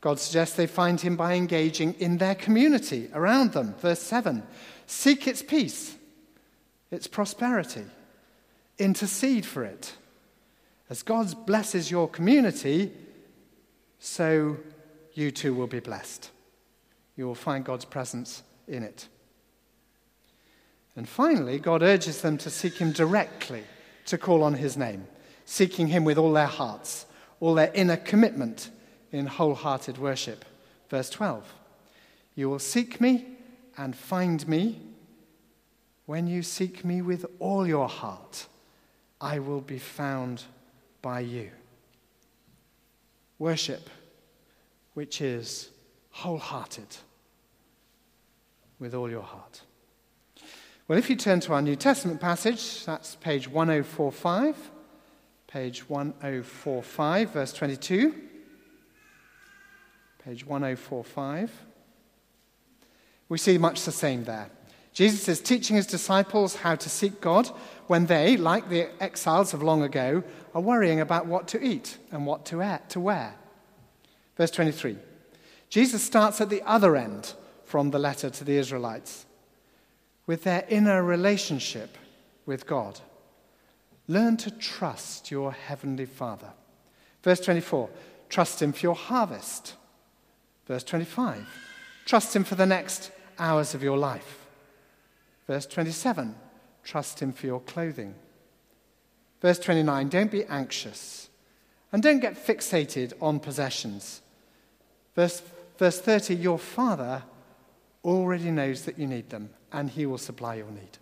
God 0.01 0.19
suggests 0.19 0.55
they 0.55 0.67
find 0.67 0.99
him 0.99 1.15
by 1.15 1.33
engaging 1.33 1.93
in 1.93 2.17
their 2.17 2.35
community 2.35 3.09
around 3.13 3.53
them. 3.53 3.73
Verse 3.79 4.01
7 4.01 4.43
Seek 4.85 5.27
its 5.27 5.41
peace, 5.41 5.95
its 6.91 7.07
prosperity, 7.07 7.85
intercede 8.77 9.45
for 9.45 9.63
it. 9.63 9.93
As 10.89 11.01
God 11.01 11.47
blesses 11.47 11.89
your 11.89 12.07
community, 12.07 12.91
so 13.97 14.57
you 15.13 15.31
too 15.31 15.55
will 15.55 15.67
be 15.67 15.79
blessed. 15.79 16.29
You 17.15 17.25
will 17.25 17.33
find 17.33 17.65
God's 17.65 17.85
presence 17.85 18.43
in 18.67 18.83
it. 18.83 19.07
And 20.95 21.07
finally, 21.07 21.59
God 21.59 21.83
urges 21.83 22.21
them 22.21 22.37
to 22.39 22.49
seek 22.49 22.77
Him 22.77 22.91
directly, 22.91 23.63
to 24.05 24.17
call 24.17 24.43
on 24.43 24.53
His 24.53 24.77
name, 24.77 25.07
seeking 25.45 25.87
Him 25.87 26.05
with 26.05 26.17
all 26.17 26.31
their 26.31 26.45
hearts, 26.45 27.05
all 27.39 27.53
their 27.53 27.71
inner 27.73 27.97
commitment 27.97 28.69
in 29.11 29.25
wholehearted 29.25 29.97
worship. 29.97 30.45
Verse 30.89 31.09
12 31.09 31.53
You 32.35 32.49
will 32.49 32.59
seek 32.59 33.01
me 33.01 33.25
and 33.77 33.95
find 33.95 34.47
me 34.47 34.81
when 36.05 36.27
you 36.27 36.43
seek 36.43 36.85
me 36.85 37.01
with 37.01 37.25
all 37.39 37.67
your 37.67 37.89
heart. 37.89 38.47
I 39.19 39.39
will 39.39 39.61
be 39.61 39.79
found 39.79 40.43
by 41.01 41.21
you. 41.21 41.51
Worship, 43.39 43.89
which 44.93 45.19
is 45.19 45.69
wholehearted 46.11 46.97
with 48.79 48.93
all 48.93 49.09
your 49.09 49.23
heart. 49.23 49.61
Well, 50.87 50.99
if 50.99 51.09
you 51.09 51.15
turn 51.15 51.39
to 51.39 51.53
our 51.53 51.63
New 51.63 51.75
Testament 51.75 52.21
passage, 52.21 52.85
that's 52.85 53.15
page 53.15 53.47
1045, 53.47 54.55
page 55.47 55.89
1045, 55.89 57.29
verse 57.31 57.53
22. 57.53 58.13
Page 60.23 60.45
1045. 60.45 61.51
We 63.29 63.37
see 63.39 63.57
much 63.57 63.81
the 63.81 63.91
same 63.91 64.25
there. 64.25 64.51
Jesus 64.93 65.27
is 65.27 65.41
teaching 65.41 65.75
his 65.75 65.87
disciples 65.87 66.57
how 66.57 66.75
to 66.75 66.87
seek 66.87 67.19
God 67.19 67.47
when 67.87 68.05
they, 68.05 68.37
like 68.37 68.69
the 68.69 68.89
exiles 69.01 69.55
of 69.55 69.63
long 69.63 69.81
ago, 69.81 70.23
are 70.53 70.61
worrying 70.61 70.99
about 70.99 71.25
what 71.25 71.47
to 71.47 71.63
eat 71.63 71.97
and 72.11 72.27
what 72.27 72.45
to 72.45 72.57
wear. 72.99 73.33
Verse 74.37 74.51
23 74.51 74.97
Jesus 75.67 76.03
starts 76.03 76.39
at 76.41 76.51
the 76.51 76.61
other 76.61 76.95
end 76.95 77.33
from 77.63 77.89
the 77.89 77.97
letter 77.97 78.29
to 78.29 78.43
the 78.43 78.57
Israelites 78.57 79.25
with 80.27 80.43
their 80.43 80.65
inner 80.69 81.03
relationship 81.03 81.97
with 82.45 82.65
God. 82.65 82.99
Learn 84.07 84.37
to 84.37 84.51
trust 84.51 85.31
your 85.31 85.51
heavenly 85.51 86.05
Father. 86.05 86.49
Verse 87.23 87.39
24 87.39 87.89
Trust 88.29 88.61
Him 88.61 88.73
for 88.73 88.79
your 88.79 88.95
harvest. 88.95 89.75
Verse 90.67 90.83
25 90.83 91.45
Trust 92.05 92.35
Him 92.35 92.43
for 92.43 92.55
the 92.55 92.65
next 92.65 93.11
hours 93.39 93.73
of 93.73 93.83
your 93.83 93.97
life. 93.97 94.45
Verse 95.47 95.65
27 95.65 96.35
Trust 96.83 97.19
Him 97.21 97.33
for 97.33 97.47
your 97.47 97.61
clothing. 97.61 98.15
Verse 99.41 99.59
29 99.59 100.09
Don't 100.09 100.31
be 100.31 100.45
anxious 100.45 101.29
and 101.91 102.03
don't 102.03 102.19
get 102.19 102.35
fixated 102.35 103.13
on 103.21 103.39
possessions. 103.39 104.21
Verse, 105.15 105.41
verse 105.77 105.99
30 105.99 106.35
Your 106.35 106.59
Father 106.59 107.23
already 108.03 108.51
knows 108.51 108.83
that 108.83 108.99
you 108.99 109.07
need 109.07 109.29
them 109.29 109.49
and 109.75 109.89
He 109.89 110.05
will 110.05 110.17
supply 110.17 110.55
your 110.55 110.71
need. 110.71 110.97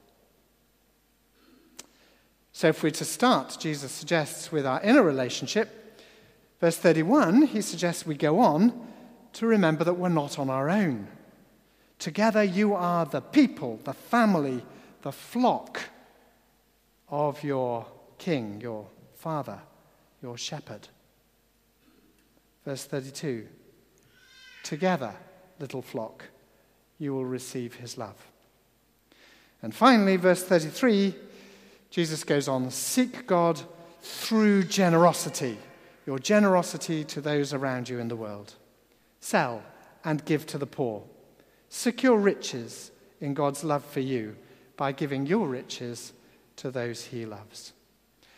So, 2.51 2.68
if 2.68 2.84
we're 2.84 2.89
to 2.92 3.06
start, 3.06 3.58
Jesus 3.60 3.92
suggests 3.92 4.51
with 4.51 4.65
our 4.65 4.82
inner 4.82 5.03
relationship, 5.03 6.01
verse 6.60 6.77
31, 6.77 7.44
he 7.44 7.62
suggests 7.62 8.06
we 8.06 8.15
go 8.15 8.39
on 8.39 8.88
to 9.34 9.48
remember 9.48 9.84
that 9.84 9.96
we're 9.96 10.10
not 10.10 10.38
on 10.38 10.50
our 10.50 10.70
own. 10.70 11.08
Together, 11.98 12.44
you 12.44 12.74
are 12.74 13.06
the 13.06 13.22
people, 13.22 13.80
the 13.84 13.94
family, 13.94 14.63
the 15.01 15.12
flock 15.12 15.82
of 17.10 17.44
your 17.44 17.86
king, 18.18 18.62
your 18.62 18.88
father, 19.15 19.60
your 20.22 20.38
shepherd. 20.38 20.88
Verse 22.65 22.86
32 22.86 23.48
Together, 24.63 25.13
little 25.60 25.82
flock, 25.82 26.25
you 27.00 27.13
will 27.13 27.25
receive 27.25 27.75
his 27.75 27.98
love. 27.98 28.33
And 29.63 29.74
finally, 29.74 30.17
verse 30.17 30.43
33, 30.43 31.15
Jesus 31.89 32.24
goes 32.24 32.48
on 32.48 32.70
Seek 32.70 33.25
God 33.25 33.60
through 34.01 34.65
generosity, 34.65 35.58
your 36.05 36.20
generosity 36.20 37.03
to 37.05 37.22
those 37.22 37.53
around 37.53 37.89
you 37.89 37.98
in 37.98 38.10
the 38.10 38.15
world. 38.15 38.53
Sell 39.22 39.63
and 40.03 40.24
give 40.25 40.46
to 40.48 40.58
the 40.58 40.67
poor. 40.67 41.03
Secure 41.70 42.17
riches 42.17 42.91
in 43.22 43.34
God's 43.34 43.63
love 43.63 43.84
for 43.86 44.01
you 44.01 44.36
by 44.77 44.91
giving 44.91 45.25
your 45.25 45.48
riches 45.48 46.13
to 46.58 46.70
those 46.70 47.05
he 47.05 47.25
loves. 47.25 47.74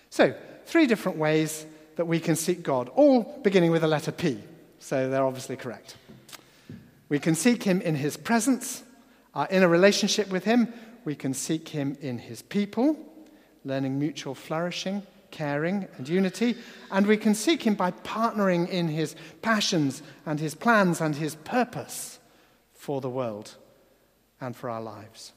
So, 0.10 0.34
three 0.66 0.88
different 0.88 1.18
ways 1.18 1.66
that 1.96 2.06
we 2.06 2.20
can 2.20 2.36
seek 2.36 2.64
God, 2.64 2.90
all 2.90 3.40
beginning 3.44 3.72
with 3.72 3.82
the 3.82 3.88
letter 3.88 4.12
P. 4.12 4.40
So 4.80 5.10
they're 5.10 5.26
obviously 5.26 5.56
correct. 5.56 5.96
We 7.10 7.20
can 7.20 7.36
seek 7.36 7.64
him 7.64 7.82
in 7.82 7.96
his 7.96 8.18
presence, 8.18 8.84
our 9.34 9.48
inner 9.50 9.68
relationship 9.68 10.30
with 10.30 10.44
him. 10.44 10.74
We 11.06 11.16
can 11.16 11.34
seek 11.34 11.70
him 11.70 11.98
in 12.02 12.18
his 12.18 12.42
people, 12.42 12.98
learning 13.64 13.98
mutual 13.98 14.36
flourishing, 14.36 15.04
caring, 15.32 15.88
and 15.98 16.10
unity. 16.10 16.58
And 16.92 17.06
we 17.06 17.18
can 17.18 17.36
seek 17.36 17.64
him 17.64 17.76
by 17.76 17.92
partnering 17.92 18.68
in 18.68 18.88
his 18.88 19.16
passions 19.42 20.02
and 20.26 20.40
his 20.40 20.56
plans 20.56 21.00
and 21.00 21.16
his 21.16 21.36
purpose 21.36 22.20
for 22.74 23.02
the 23.02 23.10
world 23.10 23.56
and 24.42 24.56
for 24.56 24.70
our 24.70 24.82
lives. 24.82 25.32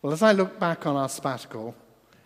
Well, 0.00 0.12
as 0.12 0.22
I 0.22 0.32
look 0.32 0.58
back 0.58 0.86
on 0.86 0.96
our 0.96 1.08
sabbatical, 1.08 1.74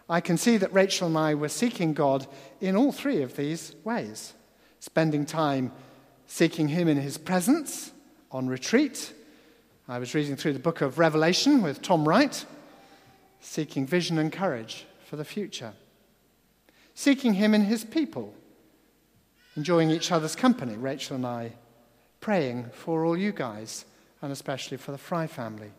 I 0.08 0.20
can 0.20 0.36
see 0.36 0.56
that 0.56 0.72
Rachel 0.72 1.08
and 1.08 1.18
I 1.18 1.34
were 1.34 1.48
seeking 1.48 1.92
God 1.92 2.26
in 2.60 2.76
all 2.76 2.92
three 2.92 3.22
of 3.22 3.36
these 3.36 3.74
ways 3.84 4.34
spending 4.80 5.26
time 5.26 5.72
seeking 6.26 6.68
Him 6.68 6.88
in 6.88 6.96
His 6.96 7.18
presence 7.18 7.92
on 8.30 8.48
retreat. 8.48 9.12
I 9.88 9.98
was 9.98 10.14
reading 10.14 10.36
through 10.36 10.52
the 10.52 10.58
book 10.58 10.82
of 10.82 10.98
Revelation 10.98 11.62
with 11.62 11.80
Tom 11.80 12.06
Wright, 12.06 12.44
seeking 13.40 13.86
vision 13.86 14.18
and 14.18 14.30
courage 14.30 14.84
for 15.06 15.16
the 15.16 15.24
future. 15.24 15.72
Seeking 16.94 17.34
Him 17.34 17.54
in 17.54 17.62
His 17.62 17.84
people, 17.84 18.34
enjoying 19.56 19.90
each 19.90 20.12
other's 20.12 20.36
company, 20.36 20.76
Rachel 20.76 21.16
and 21.16 21.26
I, 21.26 21.52
praying 22.20 22.70
for 22.72 23.04
all 23.04 23.16
you 23.16 23.32
guys, 23.32 23.86
and 24.20 24.30
especially 24.30 24.76
for 24.76 24.92
the 24.92 24.98
Fry 24.98 25.26
family 25.26 25.72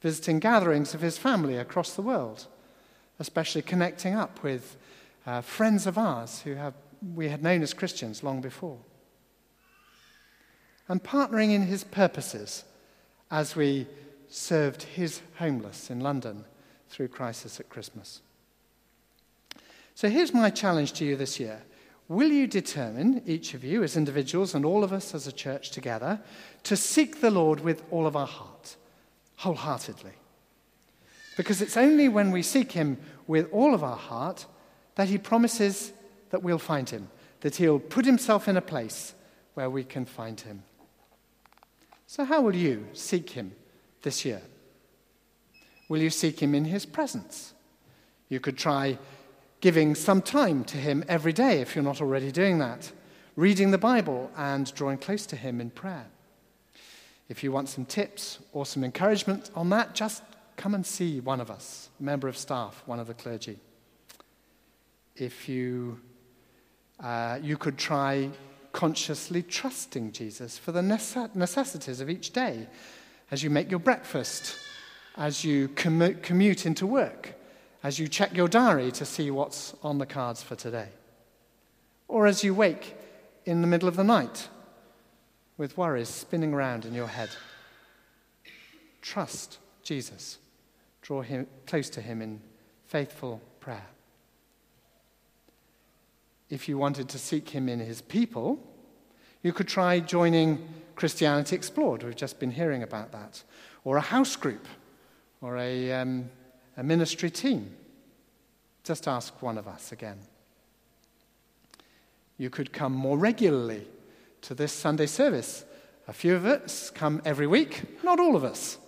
visiting 0.00 0.38
gatherings 0.38 0.94
of 0.94 1.00
his 1.00 1.18
family 1.18 1.56
across 1.56 1.92
the 1.92 2.02
world, 2.02 2.46
especially 3.18 3.62
connecting 3.62 4.14
up 4.14 4.42
with 4.42 4.76
uh, 5.26 5.40
friends 5.40 5.86
of 5.86 5.98
ours 5.98 6.40
who 6.42 6.54
have, 6.54 6.74
we 7.14 7.28
had 7.28 7.42
known 7.42 7.62
as 7.62 7.74
Christians 7.74 8.22
long 8.22 8.40
before. 8.40 8.78
And 10.88 11.02
partnering 11.02 11.52
in 11.52 11.62
his 11.62 11.84
purposes 11.84 12.64
as 13.30 13.56
we 13.56 13.86
served 14.28 14.82
his 14.82 15.20
homeless 15.36 15.90
in 15.90 16.00
London 16.00 16.44
through 16.88 17.08
Crisis 17.08 17.60
at 17.60 17.68
Christmas. 17.68 18.20
So 19.94 20.08
here's 20.08 20.34
my 20.34 20.50
challenge 20.50 20.92
to 20.94 21.04
you 21.04 21.16
this 21.16 21.38
year. 21.38 21.62
Will 22.08 22.30
you 22.30 22.46
determine, 22.46 23.22
each 23.26 23.54
of 23.54 23.62
you 23.62 23.82
as 23.82 23.96
individuals 23.96 24.54
and 24.54 24.64
all 24.64 24.82
of 24.82 24.92
us 24.92 25.14
as 25.14 25.26
a 25.26 25.32
church 25.32 25.70
together, 25.70 26.20
to 26.64 26.76
seek 26.76 27.20
the 27.20 27.30
Lord 27.30 27.60
with 27.60 27.82
all 27.90 28.06
of 28.06 28.16
our 28.16 28.26
heart? 28.26 28.76
wholeheartedly. 29.40 30.12
Because 31.36 31.62
it's 31.62 31.78
only 31.78 32.08
when 32.08 32.30
we 32.30 32.42
seek 32.42 32.72
Him 32.72 32.98
with 33.26 33.50
all 33.52 33.72
of 33.72 33.82
our 33.82 33.96
heart 33.96 34.44
that 34.96 35.08
He 35.08 35.16
promises 35.16 35.92
that 36.30 36.42
we'll 36.42 36.58
find 36.58 36.88
him, 36.88 37.08
that 37.40 37.56
he'll 37.56 37.78
put 37.78 38.04
himself 38.04 38.48
in 38.48 38.56
a 38.56 38.62
place 38.62 39.14
where 39.54 39.68
we 39.68 39.84
can 39.84 40.04
find 40.04 40.40
him. 40.40 40.62
So, 42.10 42.24
how 42.24 42.40
will 42.40 42.56
you 42.56 42.88
seek 42.92 43.30
him 43.30 43.52
this 44.02 44.24
year? 44.24 44.42
Will 45.88 46.02
you 46.02 46.10
seek 46.10 46.42
him 46.42 46.56
in 46.56 46.64
his 46.64 46.84
presence? 46.84 47.54
You 48.28 48.40
could 48.40 48.58
try 48.58 48.98
giving 49.60 49.94
some 49.94 50.20
time 50.20 50.64
to 50.64 50.76
him 50.76 51.04
every 51.06 51.32
day 51.32 51.60
if 51.60 51.76
you're 51.76 51.84
not 51.84 52.00
already 52.00 52.32
doing 52.32 52.58
that, 52.58 52.90
reading 53.36 53.70
the 53.70 53.78
Bible 53.78 54.28
and 54.36 54.74
drawing 54.74 54.98
close 54.98 55.24
to 55.26 55.36
him 55.36 55.60
in 55.60 55.70
prayer. 55.70 56.06
If 57.28 57.44
you 57.44 57.52
want 57.52 57.68
some 57.68 57.84
tips 57.84 58.40
or 58.52 58.66
some 58.66 58.82
encouragement 58.82 59.52
on 59.54 59.70
that, 59.70 59.94
just 59.94 60.24
come 60.56 60.74
and 60.74 60.84
see 60.84 61.20
one 61.20 61.40
of 61.40 61.48
us, 61.48 61.90
a 62.00 62.02
member 62.02 62.26
of 62.26 62.36
staff, 62.36 62.82
one 62.86 62.98
of 62.98 63.06
the 63.06 63.14
clergy. 63.14 63.60
If 65.14 65.48
you, 65.48 66.00
uh, 66.98 67.38
you 67.40 67.56
could 67.56 67.78
try 67.78 68.30
consciously 68.72 69.42
trusting 69.42 70.12
Jesus 70.12 70.58
for 70.58 70.72
the 70.72 70.82
necessities 70.82 72.00
of 72.00 72.08
each 72.08 72.32
day 72.32 72.68
as 73.30 73.42
you 73.42 73.50
make 73.50 73.70
your 73.70 73.80
breakfast, 73.80 74.56
as 75.16 75.44
you 75.44 75.68
commute 75.68 76.66
into 76.66 76.86
work, 76.86 77.34
as 77.82 77.98
you 77.98 78.08
check 78.08 78.36
your 78.36 78.48
diary 78.48 78.90
to 78.92 79.04
see 79.04 79.30
what's 79.30 79.74
on 79.82 79.98
the 79.98 80.06
cards 80.06 80.42
for 80.42 80.54
today, 80.54 80.88
or 82.08 82.26
as 82.26 82.44
you 82.44 82.54
wake 82.54 82.96
in 83.44 83.60
the 83.60 83.66
middle 83.66 83.88
of 83.88 83.96
the 83.96 84.04
night 84.04 84.48
with 85.56 85.76
worries 85.76 86.08
spinning 86.08 86.54
around 86.54 86.84
in 86.84 86.94
your 86.94 87.08
head. 87.08 87.30
Trust 89.02 89.58
Jesus. 89.82 90.38
Draw 91.02 91.22
him 91.22 91.46
close 91.66 91.90
to 91.90 92.00
him 92.00 92.20
in 92.22 92.40
faithful 92.86 93.40
prayer. 93.60 93.86
If 96.50 96.68
you 96.68 96.76
wanted 96.76 97.08
to 97.10 97.18
seek 97.18 97.48
him 97.48 97.68
in 97.68 97.78
his 97.78 98.02
people, 98.02 98.58
you 99.42 99.52
could 99.52 99.68
try 99.68 100.00
joining 100.00 100.68
Christianity 100.96 101.54
Explored. 101.54 102.02
We've 102.02 102.16
just 102.16 102.40
been 102.40 102.50
hearing 102.50 102.82
about 102.82 103.12
that. 103.12 103.42
Or 103.84 103.96
a 103.96 104.02
house 104.02 104.34
group, 104.36 104.66
or 105.40 105.56
a, 105.56 105.92
um, 105.92 106.28
a 106.76 106.82
ministry 106.82 107.30
team. 107.30 107.74
Just 108.82 109.06
ask 109.06 109.40
one 109.40 109.56
of 109.56 109.68
us 109.68 109.92
again. 109.92 110.18
You 112.36 112.50
could 112.50 112.72
come 112.72 112.92
more 112.92 113.16
regularly 113.16 113.86
to 114.42 114.54
this 114.54 114.72
Sunday 114.72 115.06
service. 115.06 115.64
A 116.08 116.12
few 116.12 116.34
of 116.34 116.44
us 116.44 116.90
come 116.90 117.22
every 117.24 117.46
week, 117.46 118.02
not 118.02 118.18
all 118.18 118.34
of 118.34 118.42
us. 118.42 118.78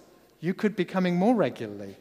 You 0.40 0.52
could 0.52 0.74
be 0.74 0.84
coming 0.84 1.14
more 1.14 1.34
regularly. 1.34 1.96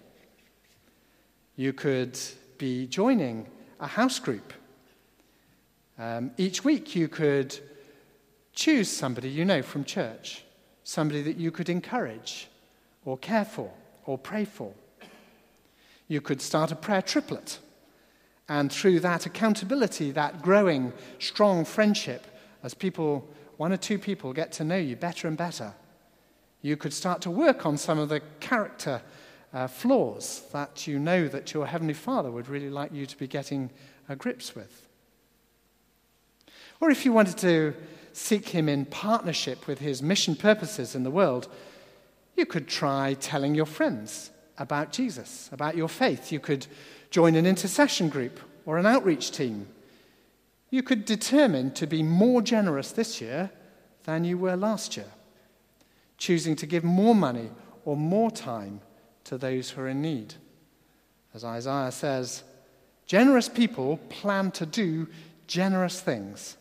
You 1.56 1.74
could 1.74 2.18
be 2.58 2.88
joining 2.88 3.48
a 3.80 3.88
house 3.88 4.18
group. 4.18 4.53
Um, 6.01 6.31
each 6.36 6.63
week, 6.63 6.96
you 6.96 7.08
could 7.08 7.60
choose 8.53 8.89
somebody 8.89 9.29
you 9.29 9.46
know 9.46 9.62
from 9.62 9.84
church, 9.84 10.43
somebody 10.84 11.22
that 11.22 11.38
you 11.38 11.51
could 11.51 11.70
encourage 11.70 12.48
or 13.05 13.20
care 13.20 13.46
for 13.46 13.72
or 14.08 14.17
pray 14.17 14.46
for. 14.46 14.74
You 16.08 16.20
could 16.20 16.41
start 16.41 16.72
a 16.72 16.75
prayer 16.75 17.03
triplet. 17.03 17.60
And 18.50 18.72
through 18.72 19.01
that 19.01 19.27
accountability, 19.27 20.10
that 20.10 20.41
growing, 20.41 20.91
strong 21.20 21.65
friendship, 21.65 22.25
as 22.63 22.74
people, 22.74 23.29
one 23.58 23.72
or 23.72 23.77
two 23.77 24.00
people, 24.00 24.34
get 24.34 24.51
to 24.53 24.63
know 24.63 24.77
you 24.77 24.96
better 24.96 25.27
and 25.27 25.38
better, 25.38 25.72
you 26.63 26.77
could 26.77 26.93
start 26.93 27.22
to 27.22 27.29
work 27.29 27.63
on 27.67 27.77
some 27.77 28.00
of 28.00 28.10
the 28.10 28.22
character 28.39 29.03
uh, 29.53 29.67
flaws 29.67 30.41
that 30.51 30.88
you 30.88 30.98
know 30.98 31.27
that 31.27 31.53
your 31.53 31.67
Heavenly 31.67 31.93
Father 31.93 32.31
would 32.31 32.48
really 32.48 32.72
like 32.72 32.91
you 32.91 33.05
to 33.05 33.17
be 33.17 33.27
getting 33.27 33.70
uh, 34.10 34.15
grips 34.15 34.55
with. 34.55 34.88
Or 36.81 36.89
if 36.89 37.05
you 37.05 37.13
wanted 37.13 37.38
to 37.38 37.75
seek 38.11 38.50
Him 38.50 38.67
in 38.67 38.85
partnership 38.85 39.67
with 39.67 39.79
His 39.79 40.01
mission 40.01 40.35
purposes 40.35 40.95
in 40.95 41.03
the 41.03 41.12
world, 41.12 41.47
you 42.36 42.45
could 42.45 42.67
try 42.67 43.13
telling 43.13 43.53
your 43.53 43.67
friends 43.67 44.32
about 44.58 44.91
Jesus, 44.91 45.49
about 45.53 45.77
your 45.77 45.88
faith. 45.88 46.32
You 46.32 46.39
could 46.39 46.65
join 47.12 47.36
an 47.36 47.45
intercession 47.45 48.10
group 48.10 48.39
or 48.65 48.77
an 48.77 48.88
outreach 48.88 49.32
team. 49.32 49.67
You 50.71 50.82
could 50.82 51.06
determine 51.06 51.71
to 51.73 51.86
be 51.86 52.01
more 52.01 52.41
generous 52.41 52.91
this 52.91 53.21
year 53.21 53.51
than 54.06 54.23
you 54.23 54.38
were 54.38 54.56
last 54.56 54.97
year, 54.97 55.12
choosing 56.17 56.56
to 56.56 56.65
give 56.65 56.84
more 56.84 57.13
money 57.13 57.51
or 57.86 57.95
more 57.95 58.32
time 58.32 58.82
to 59.25 59.38
those 59.38 59.69
who 59.69 59.82
are 59.82 59.88
in 59.88 60.01
need. 60.01 60.34
As 61.34 61.43
Isaiah 61.43 61.91
says, 61.91 62.43
generous 63.06 63.47
people 63.47 63.97
plan 64.10 64.51
to 64.51 64.65
do 64.65 65.08
generous 65.47 65.99
things 65.99 66.58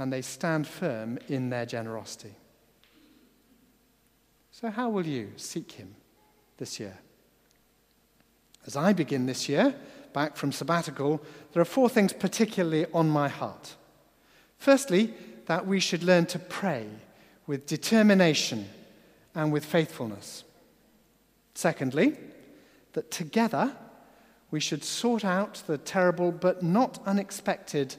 and 0.00 0.10
they 0.10 0.22
stand 0.22 0.66
firm 0.66 1.18
in 1.28 1.50
their 1.50 1.66
generosity. 1.66 2.34
So, 4.50 4.70
how 4.70 4.88
will 4.88 5.06
you 5.06 5.32
seek 5.36 5.72
Him 5.72 5.94
this 6.56 6.80
year? 6.80 6.98
As 8.66 8.76
I 8.76 8.94
begin 8.94 9.26
this 9.26 9.46
year, 9.46 9.74
back 10.14 10.36
from 10.36 10.52
sabbatical, 10.52 11.22
there 11.52 11.60
are 11.60 11.66
four 11.66 11.90
things 11.90 12.14
particularly 12.14 12.86
on 12.94 13.10
my 13.10 13.28
heart. 13.28 13.76
Firstly, 14.56 15.12
that 15.46 15.66
we 15.66 15.80
should 15.80 16.02
learn 16.02 16.24
to 16.26 16.38
pray 16.38 16.86
with 17.46 17.66
determination 17.66 18.68
and 19.34 19.52
with 19.52 19.66
faithfulness. 19.66 20.44
Secondly, 21.54 22.16
that 22.94 23.10
together 23.10 23.76
we 24.50 24.60
should 24.60 24.82
sort 24.82 25.26
out 25.26 25.62
the 25.66 25.76
terrible 25.76 26.32
but 26.32 26.62
not 26.62 26.98
unexpected 27.04 27.96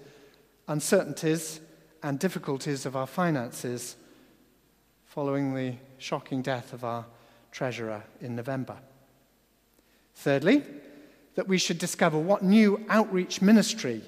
uncertainties 0.68 1.60
and 2.04 2.20
difficulties 2.20 2.86
of 2.86 2.96
our 2.96 3.08
finances 3.08 3.96
following 5.06 5.54
the 5.54 5.76
shocking 5.98 6.42
death 6.42 6.74
of 6.74 6.84
our 6.84 7.06
treasurer 7.52 8.04
in 8.22 8.36
November. 8.36 8.78
Thirdly, 10.16 10.64
that 11.36 11.48
we 11.48 11.58
should 11.58 11.78
discover 11.78 12.18
what 12.18 12.44
new 12.44 12.84
outreach 12.90 13.42
ministry 13.42 14.02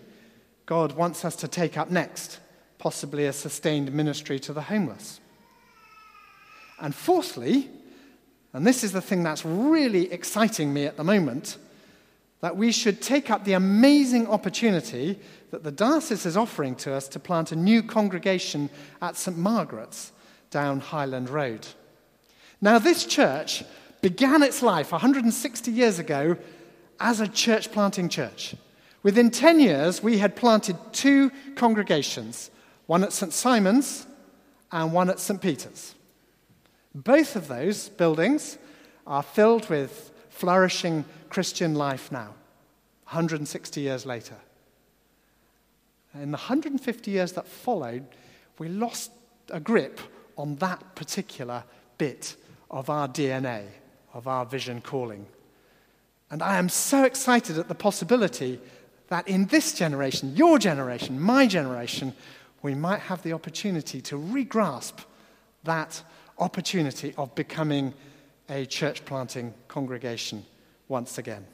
God 0.65 0.93
wants 0.93 1.25
us 1.25 1.35
to 1.37 1.47
take 1.47 1.77
up 1.77 1.89
next, 1.89 2.39
possibly 2.77 3.25
a 3.25 3.33
sustained 3.33 3.91
ministry 3.93 4.39
to 4.39 4.53
the 4.53 4.61
homeless. 4.61 5.19
And 6.79 6.93
fourthly, 6.95 7.69
and 8.53 8.65
this 8.65 8.83
is 8.83 8.91
the 8.91 9.01
thing 9.01 9.23
that's 9.23 9.45
really 9.45 10.11
exciting 10.11 10.73
me 10.73 10.85
at 10.85 10.97
the 10.97 11.03
moment, 11.03 11.57
that 12.43 12.57
we 12.57 12.73
should 12.73 13.01
take 13.01 13.29
up 13.29 13.45
the 13.45 13.53
amazing 13.53 14.27
opportunity 14.27 15.17
that 15.51 15.63
the 15.63 15.71
diocese 15.71 16.25
is 16.25 16.35
offering 16.35 16.75
to 16.75 16.93
us 16.93 17.07
to 17.07 17.17
plant 17.17 17.53
a 17.53 17.55
new 17.55 17.81
congregation 17.81 18.69
at 19.01 19.15
St. 19.15 19.37
Margaret's 19.37 20.11
down 20.51 20.81
Highland 20.81 21.29
Road. 21.29 21.65
Now, 22.59 22.79
this 22.79 23.05
church 23.05 23.63
began 24.01 24.43
its 24.43 24.61
life 24.61 24.91
160 24.91 25.71
years 25.71 25.99
ago 25.99 26.35
as 26.99 27.21
a 27.21 27.29
church 27.29 27.71
planting 27.71 28.09
church. 28.09 28.55
Within 29.03 29.31
10 29.31 29.61
years, 29.61 30.03
we 30.03 30.17
had 30.17 30.35
planted 30.35 30.75
two 30.91 31.31
congregations 31.55 32.51
one 32.87 33.05
at 33.05 33.13
St. 33.13 33.31
Simon's 33.31 34.05
and 34.69 34.91
one 34.91 35.09
at 35.09 35.21
St. 35.21 35.39
Peter's. 35.39 35.95
Both 36.93 37.37
of 37.37 37.47
those 37.47 37.87
buildings 37.87 38.57
are 39.07 39.23
filled 39.23 39.69
with 39.69 40.09
flourishing 40.33 41.05
Christian 41.29 41.75
life 41.75 42.11
now, 42.11 42.33
160 43.05 43.81
years 43.81 44.05
later. 44.05 44.35
In 46.15 46.31
the 46.31 46.37
150 46.37 47.11
years 47.11 47.33
that 47.33 47.47
followed, 47.47 48.05
we 48.57 48.67
lost 48.67 49.11
a 49.49 49.59
grip 49.59 49.99
on 50.37 50.55
that 50.55 50.95
particular 50.95 51.63
bit 51.97 52.35
of 52.71 52.89
our 52.89 53.07
DNA, 53.07 53.65
of 54.13 54.27
our 54.27 54.45
vision 54.45 54.81
calling. 54.81 55.27
And 56.31 56.41
I 56.41 56.57
am 56.57 56.67
so 56.67 57.03
excited 57.03 57.57
at 57.59 57.67
the 57.67 57.75
possibility 57.75 58.59
that 59.09 59.27
in 59.27 59.45
this 59.45 59.73
generation, 59.73 60.35
your 60.35 60.57
generation, 60.57 61.21
my 61.21 61.45
generation, 61.45 62.13
we 62.63 62.73
might 62.73 63.01
have 63.01 63.21
the 63.21 63.33
opportunity 63.33 64.01
to 64.01 64.17
regrasp 64.17 65.05
that 65.63 66.01
opportunity 66.39 67.13
of 67.17 67.35
becoming 67.35 67.93
a 68.49 68.65
church 68.65 69.05
planting 69.05 69.53
congregation 69.67 70.45
once 70.87 71.17
again. 71.17 71.45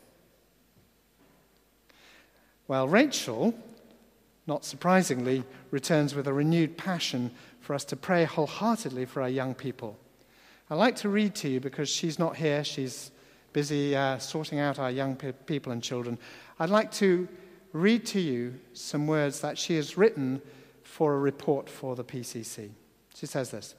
Well, 2.67 2.87
Rachel, 2.87 3.53
not 4.47 4.65
surprisingly, 4.65 5.43
returns 5.71 6.13
with 6.13 6.27
a 6.27 6.33
renewed 6.33 6.77
passion 6.77 7.31
for 7.61 7.73
us 7.73 7.83
to 7.85 7.95
pray 7.95 8.25
wholeheartedly 8.25 9.05
for 9.05 9.21
our 9.21 9.29
young 9.29 9.53
people. 9.53 9.97
I'd 10.69 10.75
like 10.75 10.95
to 10.97 11.09
read 11.09 11.35
to 11.35 11.49
you 11.49 11.59
because 11.59 11.89
she's 11.89 12.19
not 12.19 12.35
here. 12.35 12.63
She's 12.63 13.11
busy 13.53 13.95
uh, 13.95 14.19
sorting 14.19 14.59
out 14.59 14.77
our 14.77 14.91
young 14.91 15.15
pe- 15.15 15.31
people 15.31 15.71
and 15.71 15.81
children. 15.81 16.17
I'd 16.59 16.69
like 16.69 16.91
to 16.93 17.27
read 17.73 18.05
to 18.07 18.19
you 18.19 18.55
some 18.73 19.07
words 19.07 19.41
that 19.41 19.57
she 19.57 19.75
has 19.75 19.97
written 19.97 20.41
for 20.83 21.15
a 21.15 21.19
report 21.19 21.69
for 21.69 21.95
the 21.95 22.03
PCC. 22.03 22.69
She 23.15 23.25
says 23.25 23.51
this 23.51 23.75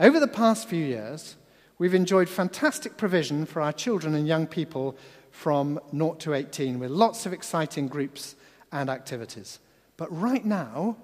Over 0.00 0.18
the 0.18 0.28
past 0.28 0.68
few 0.68 0.84
years, 0.84 1.36
We've 1.76 1.94
enjoyed 1.94 2.28
fantastic 2.28 2.96
provision 2.96 3.46
for 3.46 3.60
our 3.60 3.72
children 3.72 4.14
and 4.14 4.28
young 4.28 4.46
people 4.46 4.96
from 5.32 5.80
0 5.90 6.14
to 6.20 6.34
18 6.34 6.78
with 6.78 6.90
lots 6.90 7.26
of 7.26 7.32
exciting 7.32 7.88
groups 7.88 8.36
and 8.70 8.88
activities. 8.88 9.58
But 9.96 10.06
right 10.16 10.44
now, 10.44 10.96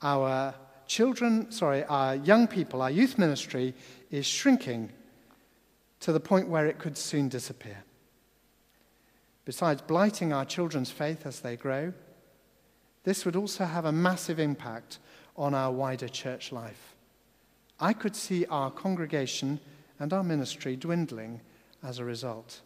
our 0.00 0.54
children, 0.86 1.50
sorry, 1.50 1.84
our 1.84 2.14
young 2.14 2.46
people, 2.46 2.82
our 2.82 2.90
youth 2.90 3.18
ministry 3.18 3.74
is 4.12 4.26
shrinking 4.26 4.90
to 6.00 6.12
the 6.12 6.20
point 6.20 6.48
where 6.48 6.66
it 6.66 6.78
could 6.78 6.96
soon 6.96 7.28
disappear. 7.28 7.82
Besides 9.44 9.82
blighting 9.82 10.32
our 10.32 10.44
children's 10.44 10.92
faith 10.92 11.26
as 11.26 11.40
they 11.40 11.56
grow, 11.56 11.92
this 13.02 13.24
would 13.24 13.34
also 13.34 13.64
have 13.64 13.84
a 13.84 13.92
massive 13.92 14.38
impact 14.38 14.98
on 15.36 15.54
our 15.54 15.72
wider 15.72 16.08
church 16.08 16.52
life. 16.52 16.94
I 17.80 17.92
could 17.92 18.14
see 18.14 18.46
our 18.46 18.70
congregation 18.70 19.58
and 20.00 20.12
our 20.12 20.24
ministry 20.24 20.74
dwindling 20.74 21.40
as 21.84 21.98
a 21.98 22.04
result. 22.04 22.62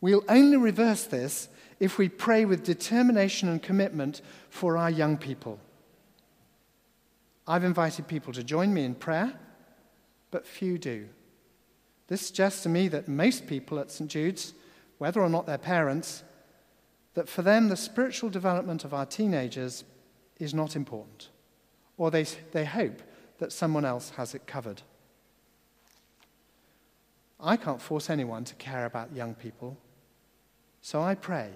We'll 0.00 0.24
only 0.28 0.56
reverse 0.56 1.04
this 1.04 1.48
if 1.78 1.98
we 1.98 2.08
pray 2.08 2.46
with 2.46 2.64
determination 2.64 3.48
and 3.48 3.62
commitment 3.62 4.22
for 4.48 4.76
our 4.76 4.90
young 4.90 5.18
people. 5.18 5.60
I've 7.46 7.64
invited 7.64 8.08
people 8.08 8.32
to 8.32 8.42
join 8.42 8.72
me 8.72 8.84
in 8.84 8.94
prayer, 8.94 9.34
but 10.30 10.46
few 10.46 10.78
do. 10.78 11.08
This 12.08 12.26
suggests 12.26 12.62
to 12.62 12.68
me 12.68 12.88
that 12.88 13.08
most 13.08 13.46
people 13.46 13.78
at 13.78 13.90
St. 13.90 14.10
Jude's, 14.10 14.54
whether 14.98 15.20
or 15.20 15.28
not 15.28 15.46
they're 15.46 15.58
parents, 15.58 16.22
that 17.14 17.28
for 17.28 17.42
them 17.42 17.68
the 17.68 17.76
spiritual 17.76 18.30
development 18.30 18.84
of 18.84 18.94
our 18.94 19.06
teenagers 19.06 19.84
is 20.38 20.54
not 20.54 20.76
important, 20.76 21.28
or 21.98 22.10
they, 22.10 22.24
they 22.52 22.64
hope 22.64 23.02
that 23.38 23.52
someone 23.52 23.84
else 23.84 24.10
has 24.10 24.34
it 24.34 24.46
covered. 24.46 24.82
I 27.42 27.56
can't 27.56 27.80
force 27.80 28.10
anyone 28.10 28.44
to 28.44 28.54
care 28.56 28.86
about 28.86 29.14
young 29.14 29.34
people, 29.34 29.76
so 30.80 31.00
I 31.00 31.14
pray 31.14 31.50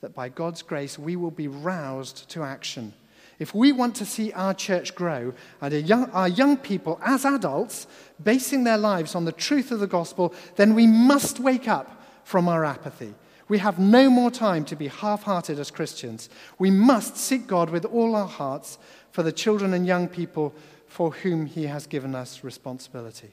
that 0.00 0.14
by 0.14 0.28
God's 0.28 0.62
grace 0.62 0.98
we 0.98 1.16
will 1.16 1.30
be 1.30 1.48
roused 1.48 2.28
to 2.30 2.42
action. 2.42 2.92
If 3.38 3.54
we 3.54 3.72
want 3.72 3.96
to 3.96 4.04
see 4.04 4.32
our 4.32 4.52
church 4.52 4.94
grow 4.94 5.32
and 5.60 5.88
young, 5.88 6.10
our 6.10 6.28
young 6.28 6.56
people 6.58 7.00
as 7.02 7.24
adults 7.24 7.86
basing 8.22 8.64
their 8.64 8.76
lives 8.76 9.14
on 9.14 9.24
the 9.24 9.32
truth 9.32 9.70
of 9.70 9.80
the 9.80 9.86
gospel, 9.86 10.34
then 10.56 10.74
we 10.74 10.86
must 10.86 11.40
wake 11.40 11.66
up 11.66 12.02
from 12.24 12.48
our 12.48 12.64
apathy. 12.64 13.14
We 13.48 13.58
have 13.58 13.78
no 13.78 14.10
more 14.10 14.30
time 14.30 14.64
to 14.66 14.76
be 14.76 14.88
half 14.88 15.24
hearted 15.24 15.58
as 15.58 15.70
Christians. 15.70 16.28
We 16.58 16.70
must 16.70 17.16
seek 17.16 17.46
God 17.46 17.70
with 17.70 17.84
all 17.84 18.14
our 18.14 18.28
hearts 18.28 18.78
for 19.10 19.22
the 19.22 19.32
children 19.32 19.74
and 19.74 19.86
young 19.86 20.06
people 20.06 20.54
for 20.86 21.10
whom 21.10 21.46
He 21.46 21.64
has 21.64 21.86
given 21.86 22.14
us 22.14 22.44
responsibility. 22.44 23.30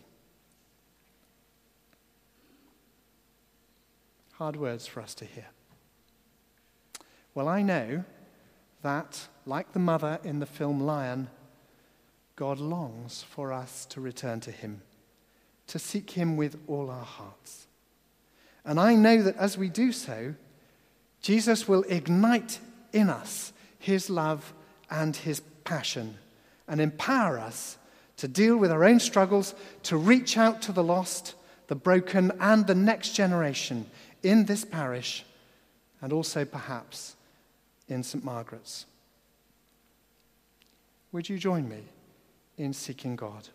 Hard 4.38 4.56
words 4.56 4.86
for 4.86 5.02
us 5.02 5.16
to 5.16 5.26
hear. 5.26 5.48
Well, 7.34 7.48
I 7.48 7.64
know 7.64 8.04
that, 8.84 9.28
like 9.48 9.74
the 9.74 9.80
mother 9.80 10.20
in 10.24 10.40
the 10.40 10.46
film 10.46 10.80
Lion, 10.80 11.28
God 12.36 12.60
longs 12.60 13.24
for 13.24 13.52
us 13.52 13.88
to 13.88 14.00
return 14.00 14.40
to 14.42 14.52
Him, 14.52 14.84
to 15.66 15.80
seek 15.80 16.12
Him 16.12 16.38
with 16.38 16.56
all 16.68 16.92
our 16.92 17.04
hearts. 17.04 17.66
And 18.64 18.80
I 18.80 18.94
know 18.94 19.24
that 19.24 19.38
as 19.38 19.58
we 19.58 19.70
do 19.70 19.92
so, 19.92 20.36
Jesus 21.20 21.68
will 21.68 21.84
ignite 21.88 22.60
in 22.94 23.10
us 23.10 23.54
His 23.80 24.08
love 24.08 24.54
and 24.92 25.16
His 25.16 25.40
passion 25.64 26.16
and 26.68 26.80
empower 26.80 27.40
us 27.40 27.80
to 28.18 28.28
deal 28.28 28.56
with 28.58 28.72
our 28.72 28.84
own 28.84 29.00
struggles, 29.00 29.56
to 29.82 29.98
reach 29.98 30.38
out 30.38 30.62
to 30.62 30.72
the 30.72 30.84
lost, 30.84 31.34
the 31.66 31.76
broken, 31.76 32.32
and 32.40 32.68
the 32.68 32.76
next 32.76 33.14
generation 33.14 33.88
in 34.28 34.46
this 34.46 34.66
parish, 34.66 35.24
and 36.02 36.12
also 36.12 36.44
perhaps 36.44 37.16
in 37.88 38.04
St. 38.04 38.24
Margaret's. 38.24 38.86
Would 41.14 41.30
you 41.30 41.38
join 41.38 41.70
me 41.70 41.84
in 42.58 42.74
seeking 42.74 43.16
God? 43.16 43.48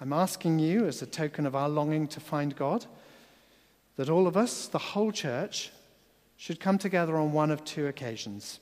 I'm 0.00 0.12
asking 0.12 0.60
you, 0.60 0.86
as 0.86 1.02
a 1.02 1.06
token 1.06 1.46
of 1.46 1.56
our 1.56 1.68
longing 1.68 2.06
to 2.08 2.20
find 2.20 2.54
God, 2.54 2.86
that 3.96 4.08
all 4.08 4.28
of 4.28 4.36
us, 4.36 4.68
the 4.68 4.78
whole 4.78 5.10
church, 5.10 5.72
should 6.36 6.60
come 6.60 6.78
together 6.78 7.16
on 7.16 7.32
one 7.32 7.50
of 7.50 7.64
two 7.64 7.86
occasions 7.86 8.60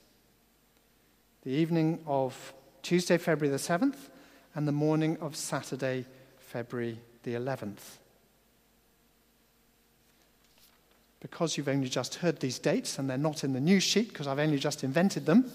the 1.43 1.51
evening 1.51 1.99
of 2.07 2.53
Tuesday, 2.81 3.17
February 3.17 3.51
the 3.51 3.61
7th, 3.61 4.07
and 4.55 4.65
the 4.65 4.71
morning 4.71 5.17
of 5.19 5.35
Saturday, 5.35 6.05
February 6.39 6.97
the 7.23 7.33
11th. 7.33 7.97
Because 11.23 11.57
you've 11.57 11.69
only 11.69 11.87
just 11.87 12.15
heard 12.15 12.41
these 12.41 12.59
dates 12.59 12.99
and 12.99 13.09
they're 13.09 13.17
not 13.17 13.45
in 13.45 13.53
the 13.53 13.59
news 13.59 13.81
sheet 13.81 14.09
because 14.09 14.27
I've 14.27 14.39
only 14.39 14.59
just 14.59 14.83
invented 14.83 15.25
them, 15.25 15.49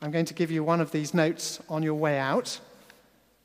I'm 0.00 0.12
going 0.12 0.24
to 0.26 0.32
give 0.32 0.50
you 0.50 0.62
one 0.62 0.80
of 0.80 0.92
these 0.92 1.12
notes 1.12 1.60
on 1.68 1.82
your 1.82 1.96
way 1.96 2.18
out 2.18 2.60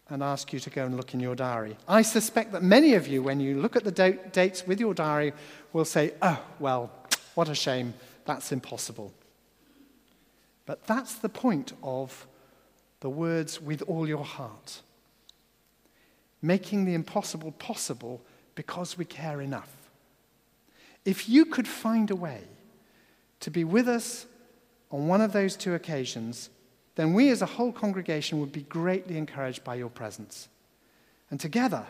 and 0.09 0.21
ask 0.21 0.53
you 0.53 0.59
to 0.59 0.69
go 0.69 0.85
and 0.85 0.95
look 0.95 1.15
in 1.15 1.19
your 1.19 1.35
diary. 1.35 1.77
I 1.87 2.03
suspect 2.03 2.51
that 2.51 2.61
many 2.61 2.93
of 2.93 3.07
you, 3.07 3.23
when 3.23 3.39
you 3.39 3.59
look 3.59 3.75
at 3.75 3.83
the 3.83 3.91
do- 3.91 4.19
dates 4.31 4.67
with 4.67 4.79
your 4.79 4.93
diary, 4.93 5.33
will 5.73 5.83
say, 5.83 6.13
oh, 6.21 6.39
well, 6.59 6.91
what 7.33 7.49
a 7.49 7.55
shame, 7.55 7.95
that's 8.25 8.51
impossible. 8.51 9.11
But 10.67 10.85
that's 10.85 11.15
the 11.15 11.29
point 11.29 11.73
of 11.81 12.27
the 12.99 13.09
words 13.09 13.59
with 13.59 13.81
all 13.87 14.07
your 14.07 14.23
heart. 14.23 14.81
Making 16.39 16.85
the 16.85 16.93
impossible 16.93 17.51
possible 17.53 18.21
because 18.53 18.95
we 18.95 19.05
care 19.05 19.41
enough. 19.41 19.84
If 21.05 21.29
you 21.29 21.45
could 21.45 21.67
find 21.67 22.09
a 22.09 22.15
way 22.15 22.41
to 23.41 23.51
be 23.51 23.63
with 23.63 23.87
us 23.87 24.25
on 24.91 25.07
one 25.07 25.21
of 25.21 25.31
those 25.31 25.55
two 25.55 25.75
occasions, 25.75 26.49
then 26.95 27.13
we 27.13 27.29
as 27.29 27.43
a 27.43 27.45
whole 27.45 27.71
congregation 27.71 28.39
would 28.39 28.51
be 28.51 28.63
greatly 28.63 29.17
encouraged 29.17 29.63
by 29.63 29.75
your 29.75 29.89
presence. 29.89 30.49
And 31.29 31.39
together, 31.39 31.85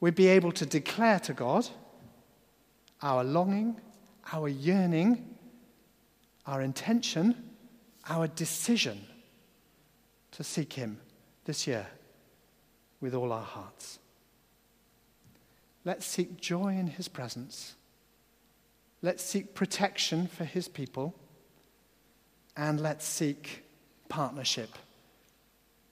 we'd 0.00 0.14
be 0.14 0.28
able 0.28 0.52
to 0.52 0.66
declare 0.66 1.18
to 1.20 1.32
God 1.32 1.68
our 3.02 3.24
longing, 3.24 3.80
our 4.32 4.48
yearning, 4.48 5.36
our 6.46 6.62
intention, 6.62 7.34
our 8.08 8.28
decision 8.28 9.04
to 10.32 10.44
seek 10.44 10.74
Him 10.74 10.98
this 11.44 11.66
year 11.66 11.86
with 13.00 13.14
all 13.14 13.32
our 13.32 13.42
hearts. 13.42 13.98
Let's 15.84 16.06
seek 16.06 16.40
joy 16.40 16.76
in 16.76 16.86
His 16.88 17.08
presence 17.08 17.74
Let's 19.00 19.22
seek 19.22 19.54
protection 19.54 20.26
for 20.26 20.44
his 20.44 20.68
people. 20.68 21.14
And 22.56 22.80
let's 22.80 23.04
seek 23.04 23.64
partnership 24.08 24.70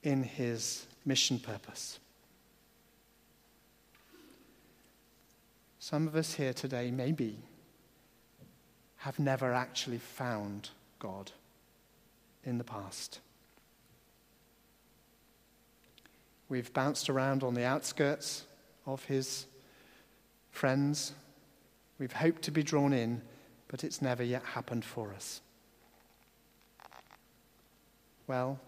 in 0.03 0.23
his 0.23 0.85
mission 1.05 1.39
purpose. 1.39 1.99
Some 5.79 6.07
of 6.07 6.15
us 6.17 6.33
here 6.33 6.51
today, 6.51 6.91
maybe, 6.91 7.37
have 8.97 9.19
never 9.19 9.53
actually 9.53 9.99
found 9.99 10.71
God 10.99 11.31
in 12.43 12.57
the 12.57 12.65
past. 12.65 13.21
We've 16.49 16.73
bounced 16.73 17.09
around 17.09 17.43
on 17.43 17.53
the 17.53 17.63
outskirts 17.63 18.43
of 18.85 19.05
his 19.05 19.45
friends 20.49 21.13
We've 21.99 22.13
hoped 22.13 22.43
to 22.43 22.51
be 22.51 22.63
drawn 22.63 22.93
in, 22.93 23.21
but 23.67 23.83
it's 23.83 24.01
never 24.01 24.23
yet 24.23 24.43
happened 24.43 24.85
for 24.85 25.13
us. 25.13 25.41
Well, 28.27 28.59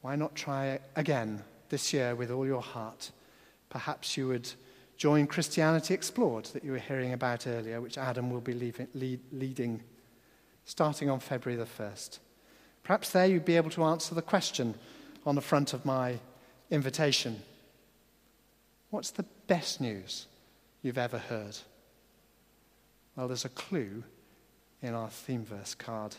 why 0.00 0.16
not 0.16 0.34
try 0.34 0.80
again 0.96 1.44
this 1.68 1.92
year 1.92 2.14
with 2.14 2.30
all 2.30 2.46
your 2.46 2.62
heart? 2.62 3.12
Perhaps 3.70 4.16
you 4.16 4.28
would 4.28 4.50
join 4.96 5.26
Christianity 5.26 5.94
Explored 5.94 6.46
that 6.46 6.64
you 6.64 6.72
were 6.72 6.78
hearing 6.78 7.12
about 7.12 7.46
earlier, 7.46 7.80
which 7.80 7.98
Adam 7.98 8.30
will 8.30 8.40
be 8.40 8.54
leaving, 8.54 8.88
lead, 8.94 9.20
leading 9.32 9.82
starting 10.64 11.10
on 11.10 11.20
February 11.20 11.58
the 11.58 11.82
1st. 11.82 12.18
Perhaps 12.82 13.10
there 13.10 13.26
you'd 13.26 13.44
be 13.44 13.56
able 13.56 13.70
to 13.70 13.84
answer 13.84 14.14
the 14.14 14.22
question 14.22 14.74
on 15.24 15.34
the 15.34 15.40
front 15.40 15.72
of 15.72 15.84
my 15.84 16.18
invitation 16.70 17.42
What's 18.90 19.10
the 19.10 19.24
best 19.46 19.80
news 19.80 20.26
you've 20.82 20.98
ever 20.98 21.18
heard? 21.18 21.56
Well, 23.16 23.28
there's 23.28 23.44
a 23.44 23.50
clue 23.50 24.02
in 24.82 24.94
our 24.94 25.08
theme 25.08 25.44
verse 25.44 25.74
card 25.74 26.16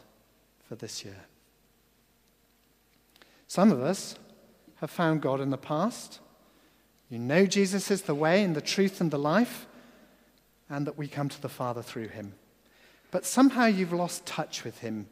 for 0.67 0.75
this 0.75 1.03
year. 1.03 1.25
Some 3.47 3.71
of 3.71 3.81
us 3.81 4.15
have 4.77 4.89
found 4.89 5.21
God 5.21 5.41
in 5.41 5.49
the 5.49 5.57
past. 5.57 6.19
You 7.09 7.19
know 7.19 7.45
Jesus 7.45 7.91
is 7.91 8.03
the 8.03 8.15
way 8.15 8.43
and 8.43 8.55
the 8.55 8.61
truth 8.61 9.01
and 9.01 9.11
the 9.11 9.19
life, 9.19 9.67
and 10.69 10.87
that 10.87 10.97
we 10.97 11.07
come 11.07 11.29
to 11.29 11.41
the 11.41 11.49
Father 11.49 11.81
through 11.81 12.07
him. 12.07 12.33
But 13.11 13.25
somehow 13.25 13.65
you've 13.65 13.93
lost 13.93 14.25
touch 14.25 14.63
with 14.63 14.79
him 14.79 15.07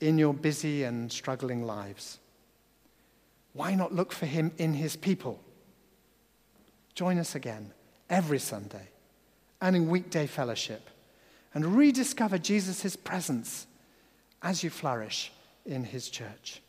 in 0.00 0.18
your 0.18 0.34
busy 0.34 0.82
and 0.82 1.12
struggling 1.12 1.64
lives. 1.64 2.18
Why 3.52 3.74
not 3.74 3.94
look 3.94 4.12
for 4.12 4.26
him 4.26 4.50
in 4.58 4.74
his 4.74 4.96
people? 4.96 5.40
Join 6.94 7.18
us 7.18 7.34
again 7.34 7.72
every 8.10 8.40
Sunday 8.40 8.88
and 9.64 9.74
in 9.74 9.88
weekday 9.88 10.26
fellowship. 10.26 10.90
and 11.54 11.76
rediscover 11.76 12.36
Jesus' 12.36 12.96
presence 12.96 13.68
as 14.42 14.64
you 14.64 14.70
flourish 14.70 15.32
in 15.64 15.84
his 15.84 16.10
church. 16.10 16.60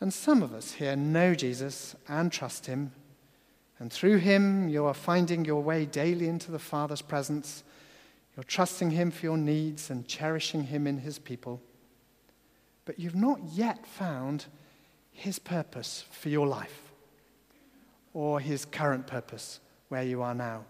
And 0.00 0.12
some 0.12 0.42
of 0.42 0.52
us 0.52 0.72
here 0.72 0.96
know 0.96 1.36
Jesus 1.36 1.94
and 2.08 2.32
trust 2.32 2.66
him, 2.66 2.90
and 3.78 3.92
through 3.92 4.16
him 4.16 4.68
you 4.68 4.84
are 4.84 4.94
finding 4.94 5.44
your 5.44 5.62
way 5.62 5.86
daily 5.86 6.26
into 6.26 6.50
the 6.50 6.58
Father's 6.58 7.02
presence. 7.02 7.62
You're 8.36 8.42
trusting 8.42 8.90
him 8.90 9.12
for 9.12 9.26
your 9.26 9.38
needs 9.38 9.88
and 9.88 10.08
cherishing 10.08 10.64
him 10.64 10.88
in 10.88 10.98
his 10.98 11.20
people. 11.20 11.62
But 12.84 12.98
you've 12.98 13.14
not 13.14 13.38
yet 13.52 13.86
found 13.86 14.46
his 15.12 15.38
purpose 15.38 16.04
for 16.10 16.30
your 16.30 16.48
life 16.48 16.90
or 18.12 18.40
his 18.40 18.64
current 18.64 19.06
purpose 19.06 19.60
where 19.88 20.02
you 20.02 20.22
are 20.22 20.34
now. 20.34 20.64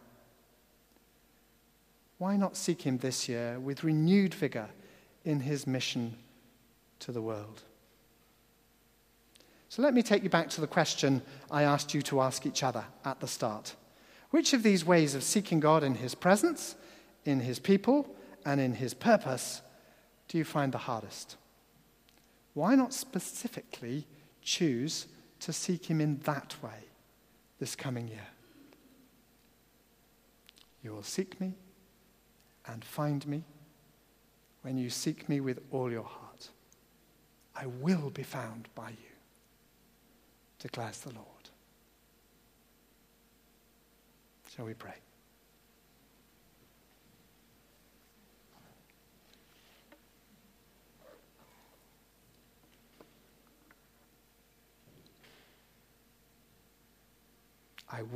Why 2.19 2.37
not 2.37 2.57
seek 2.57 2.83
him 2.83 2.99
this 2.99 3.29
year 3.29 3.59
with 3.61 3.85
renewed 3.85 4.35
vigor 4.35 4.69
in 5.25 5.41
his 5.41 5.67
mission 5.67 6.17
to 7.01 7.13
the 7.13 7.23
world? 7.23 7.63
So 9.69 9.83
let 9.83 9.95
me 9.95 10.03
take 10.03 10.23
you 10.23 10.31
back 10.31 10.49
to 10.51 10.61
the 10.61 10.67
question 10.67 11.23
I 11.51 11.63
asked 11.63 11.95
you 11.95 12.03
to 12.03 12.21
ask 12.21 12.47
each 12.47 12.63
other 12.63 12.85
at 13.05 13.21
the 13.21 13.29
start. 13.29 13.77
Which 14.31 14.53
of 14.53 14.63
these 14.63 14.85
ways 14.85 15.15
of 15.15 15.23
seeking 15.23 15.61
God 15.61 15.85
in 15.85 15.95
his 15.97 16.15
presence, 16.15 16.75
in 17.25 17.41
his 17.41 17.59
people, 17.59 18.15
and 18.45 18.61
in 18.61 18.75
his 18.75 18.95
purpose 18.95 19.61
do 20.29 20.39
you 20.39 20.45
find 20.45 20.73
the 20.73 20.79
hardest? 20.79 21.37
Why 22.55 22.75
not 22.75 22.93
specifically 22.93 24.07
choose 24.43 25.07
to 25.41 25.53
seek 25.53 25.87
him 25.87 26.01
in 26.01 26.19
that 26.21 26.57
way 26.63 26.89
this 27.59 27.77
coming 27.77 28.09
year? 28.09 28.27
You 30.89 30.95
will 30.95 31.03
seek 31.03 31.39
me 31.39 31.53
and 32.67 32.83
find 32.83 33.27
me 33.27 33.45
when 34.63 34.79
you 34.79 34.89
seek 34.89 35.29
me 35.29 35.39
with 35.39 35.61
all 35.71 35.93
your 35.93 36.03
heart. 36.03 36.49
I 37.55 37.67
will 37.67 38.09
be 38.09 38.23
found 38.23 38.69
by 38.75 38.89
you, 38.89 39.13
declares 40.59 41.01
the 41.01 41.13
Lord. 41.13 41.27
Shall 44.57 44.65
we 44.65 44.73
pray? 44.73 44.95
I 57.93 58.01
will. 58.01 58.09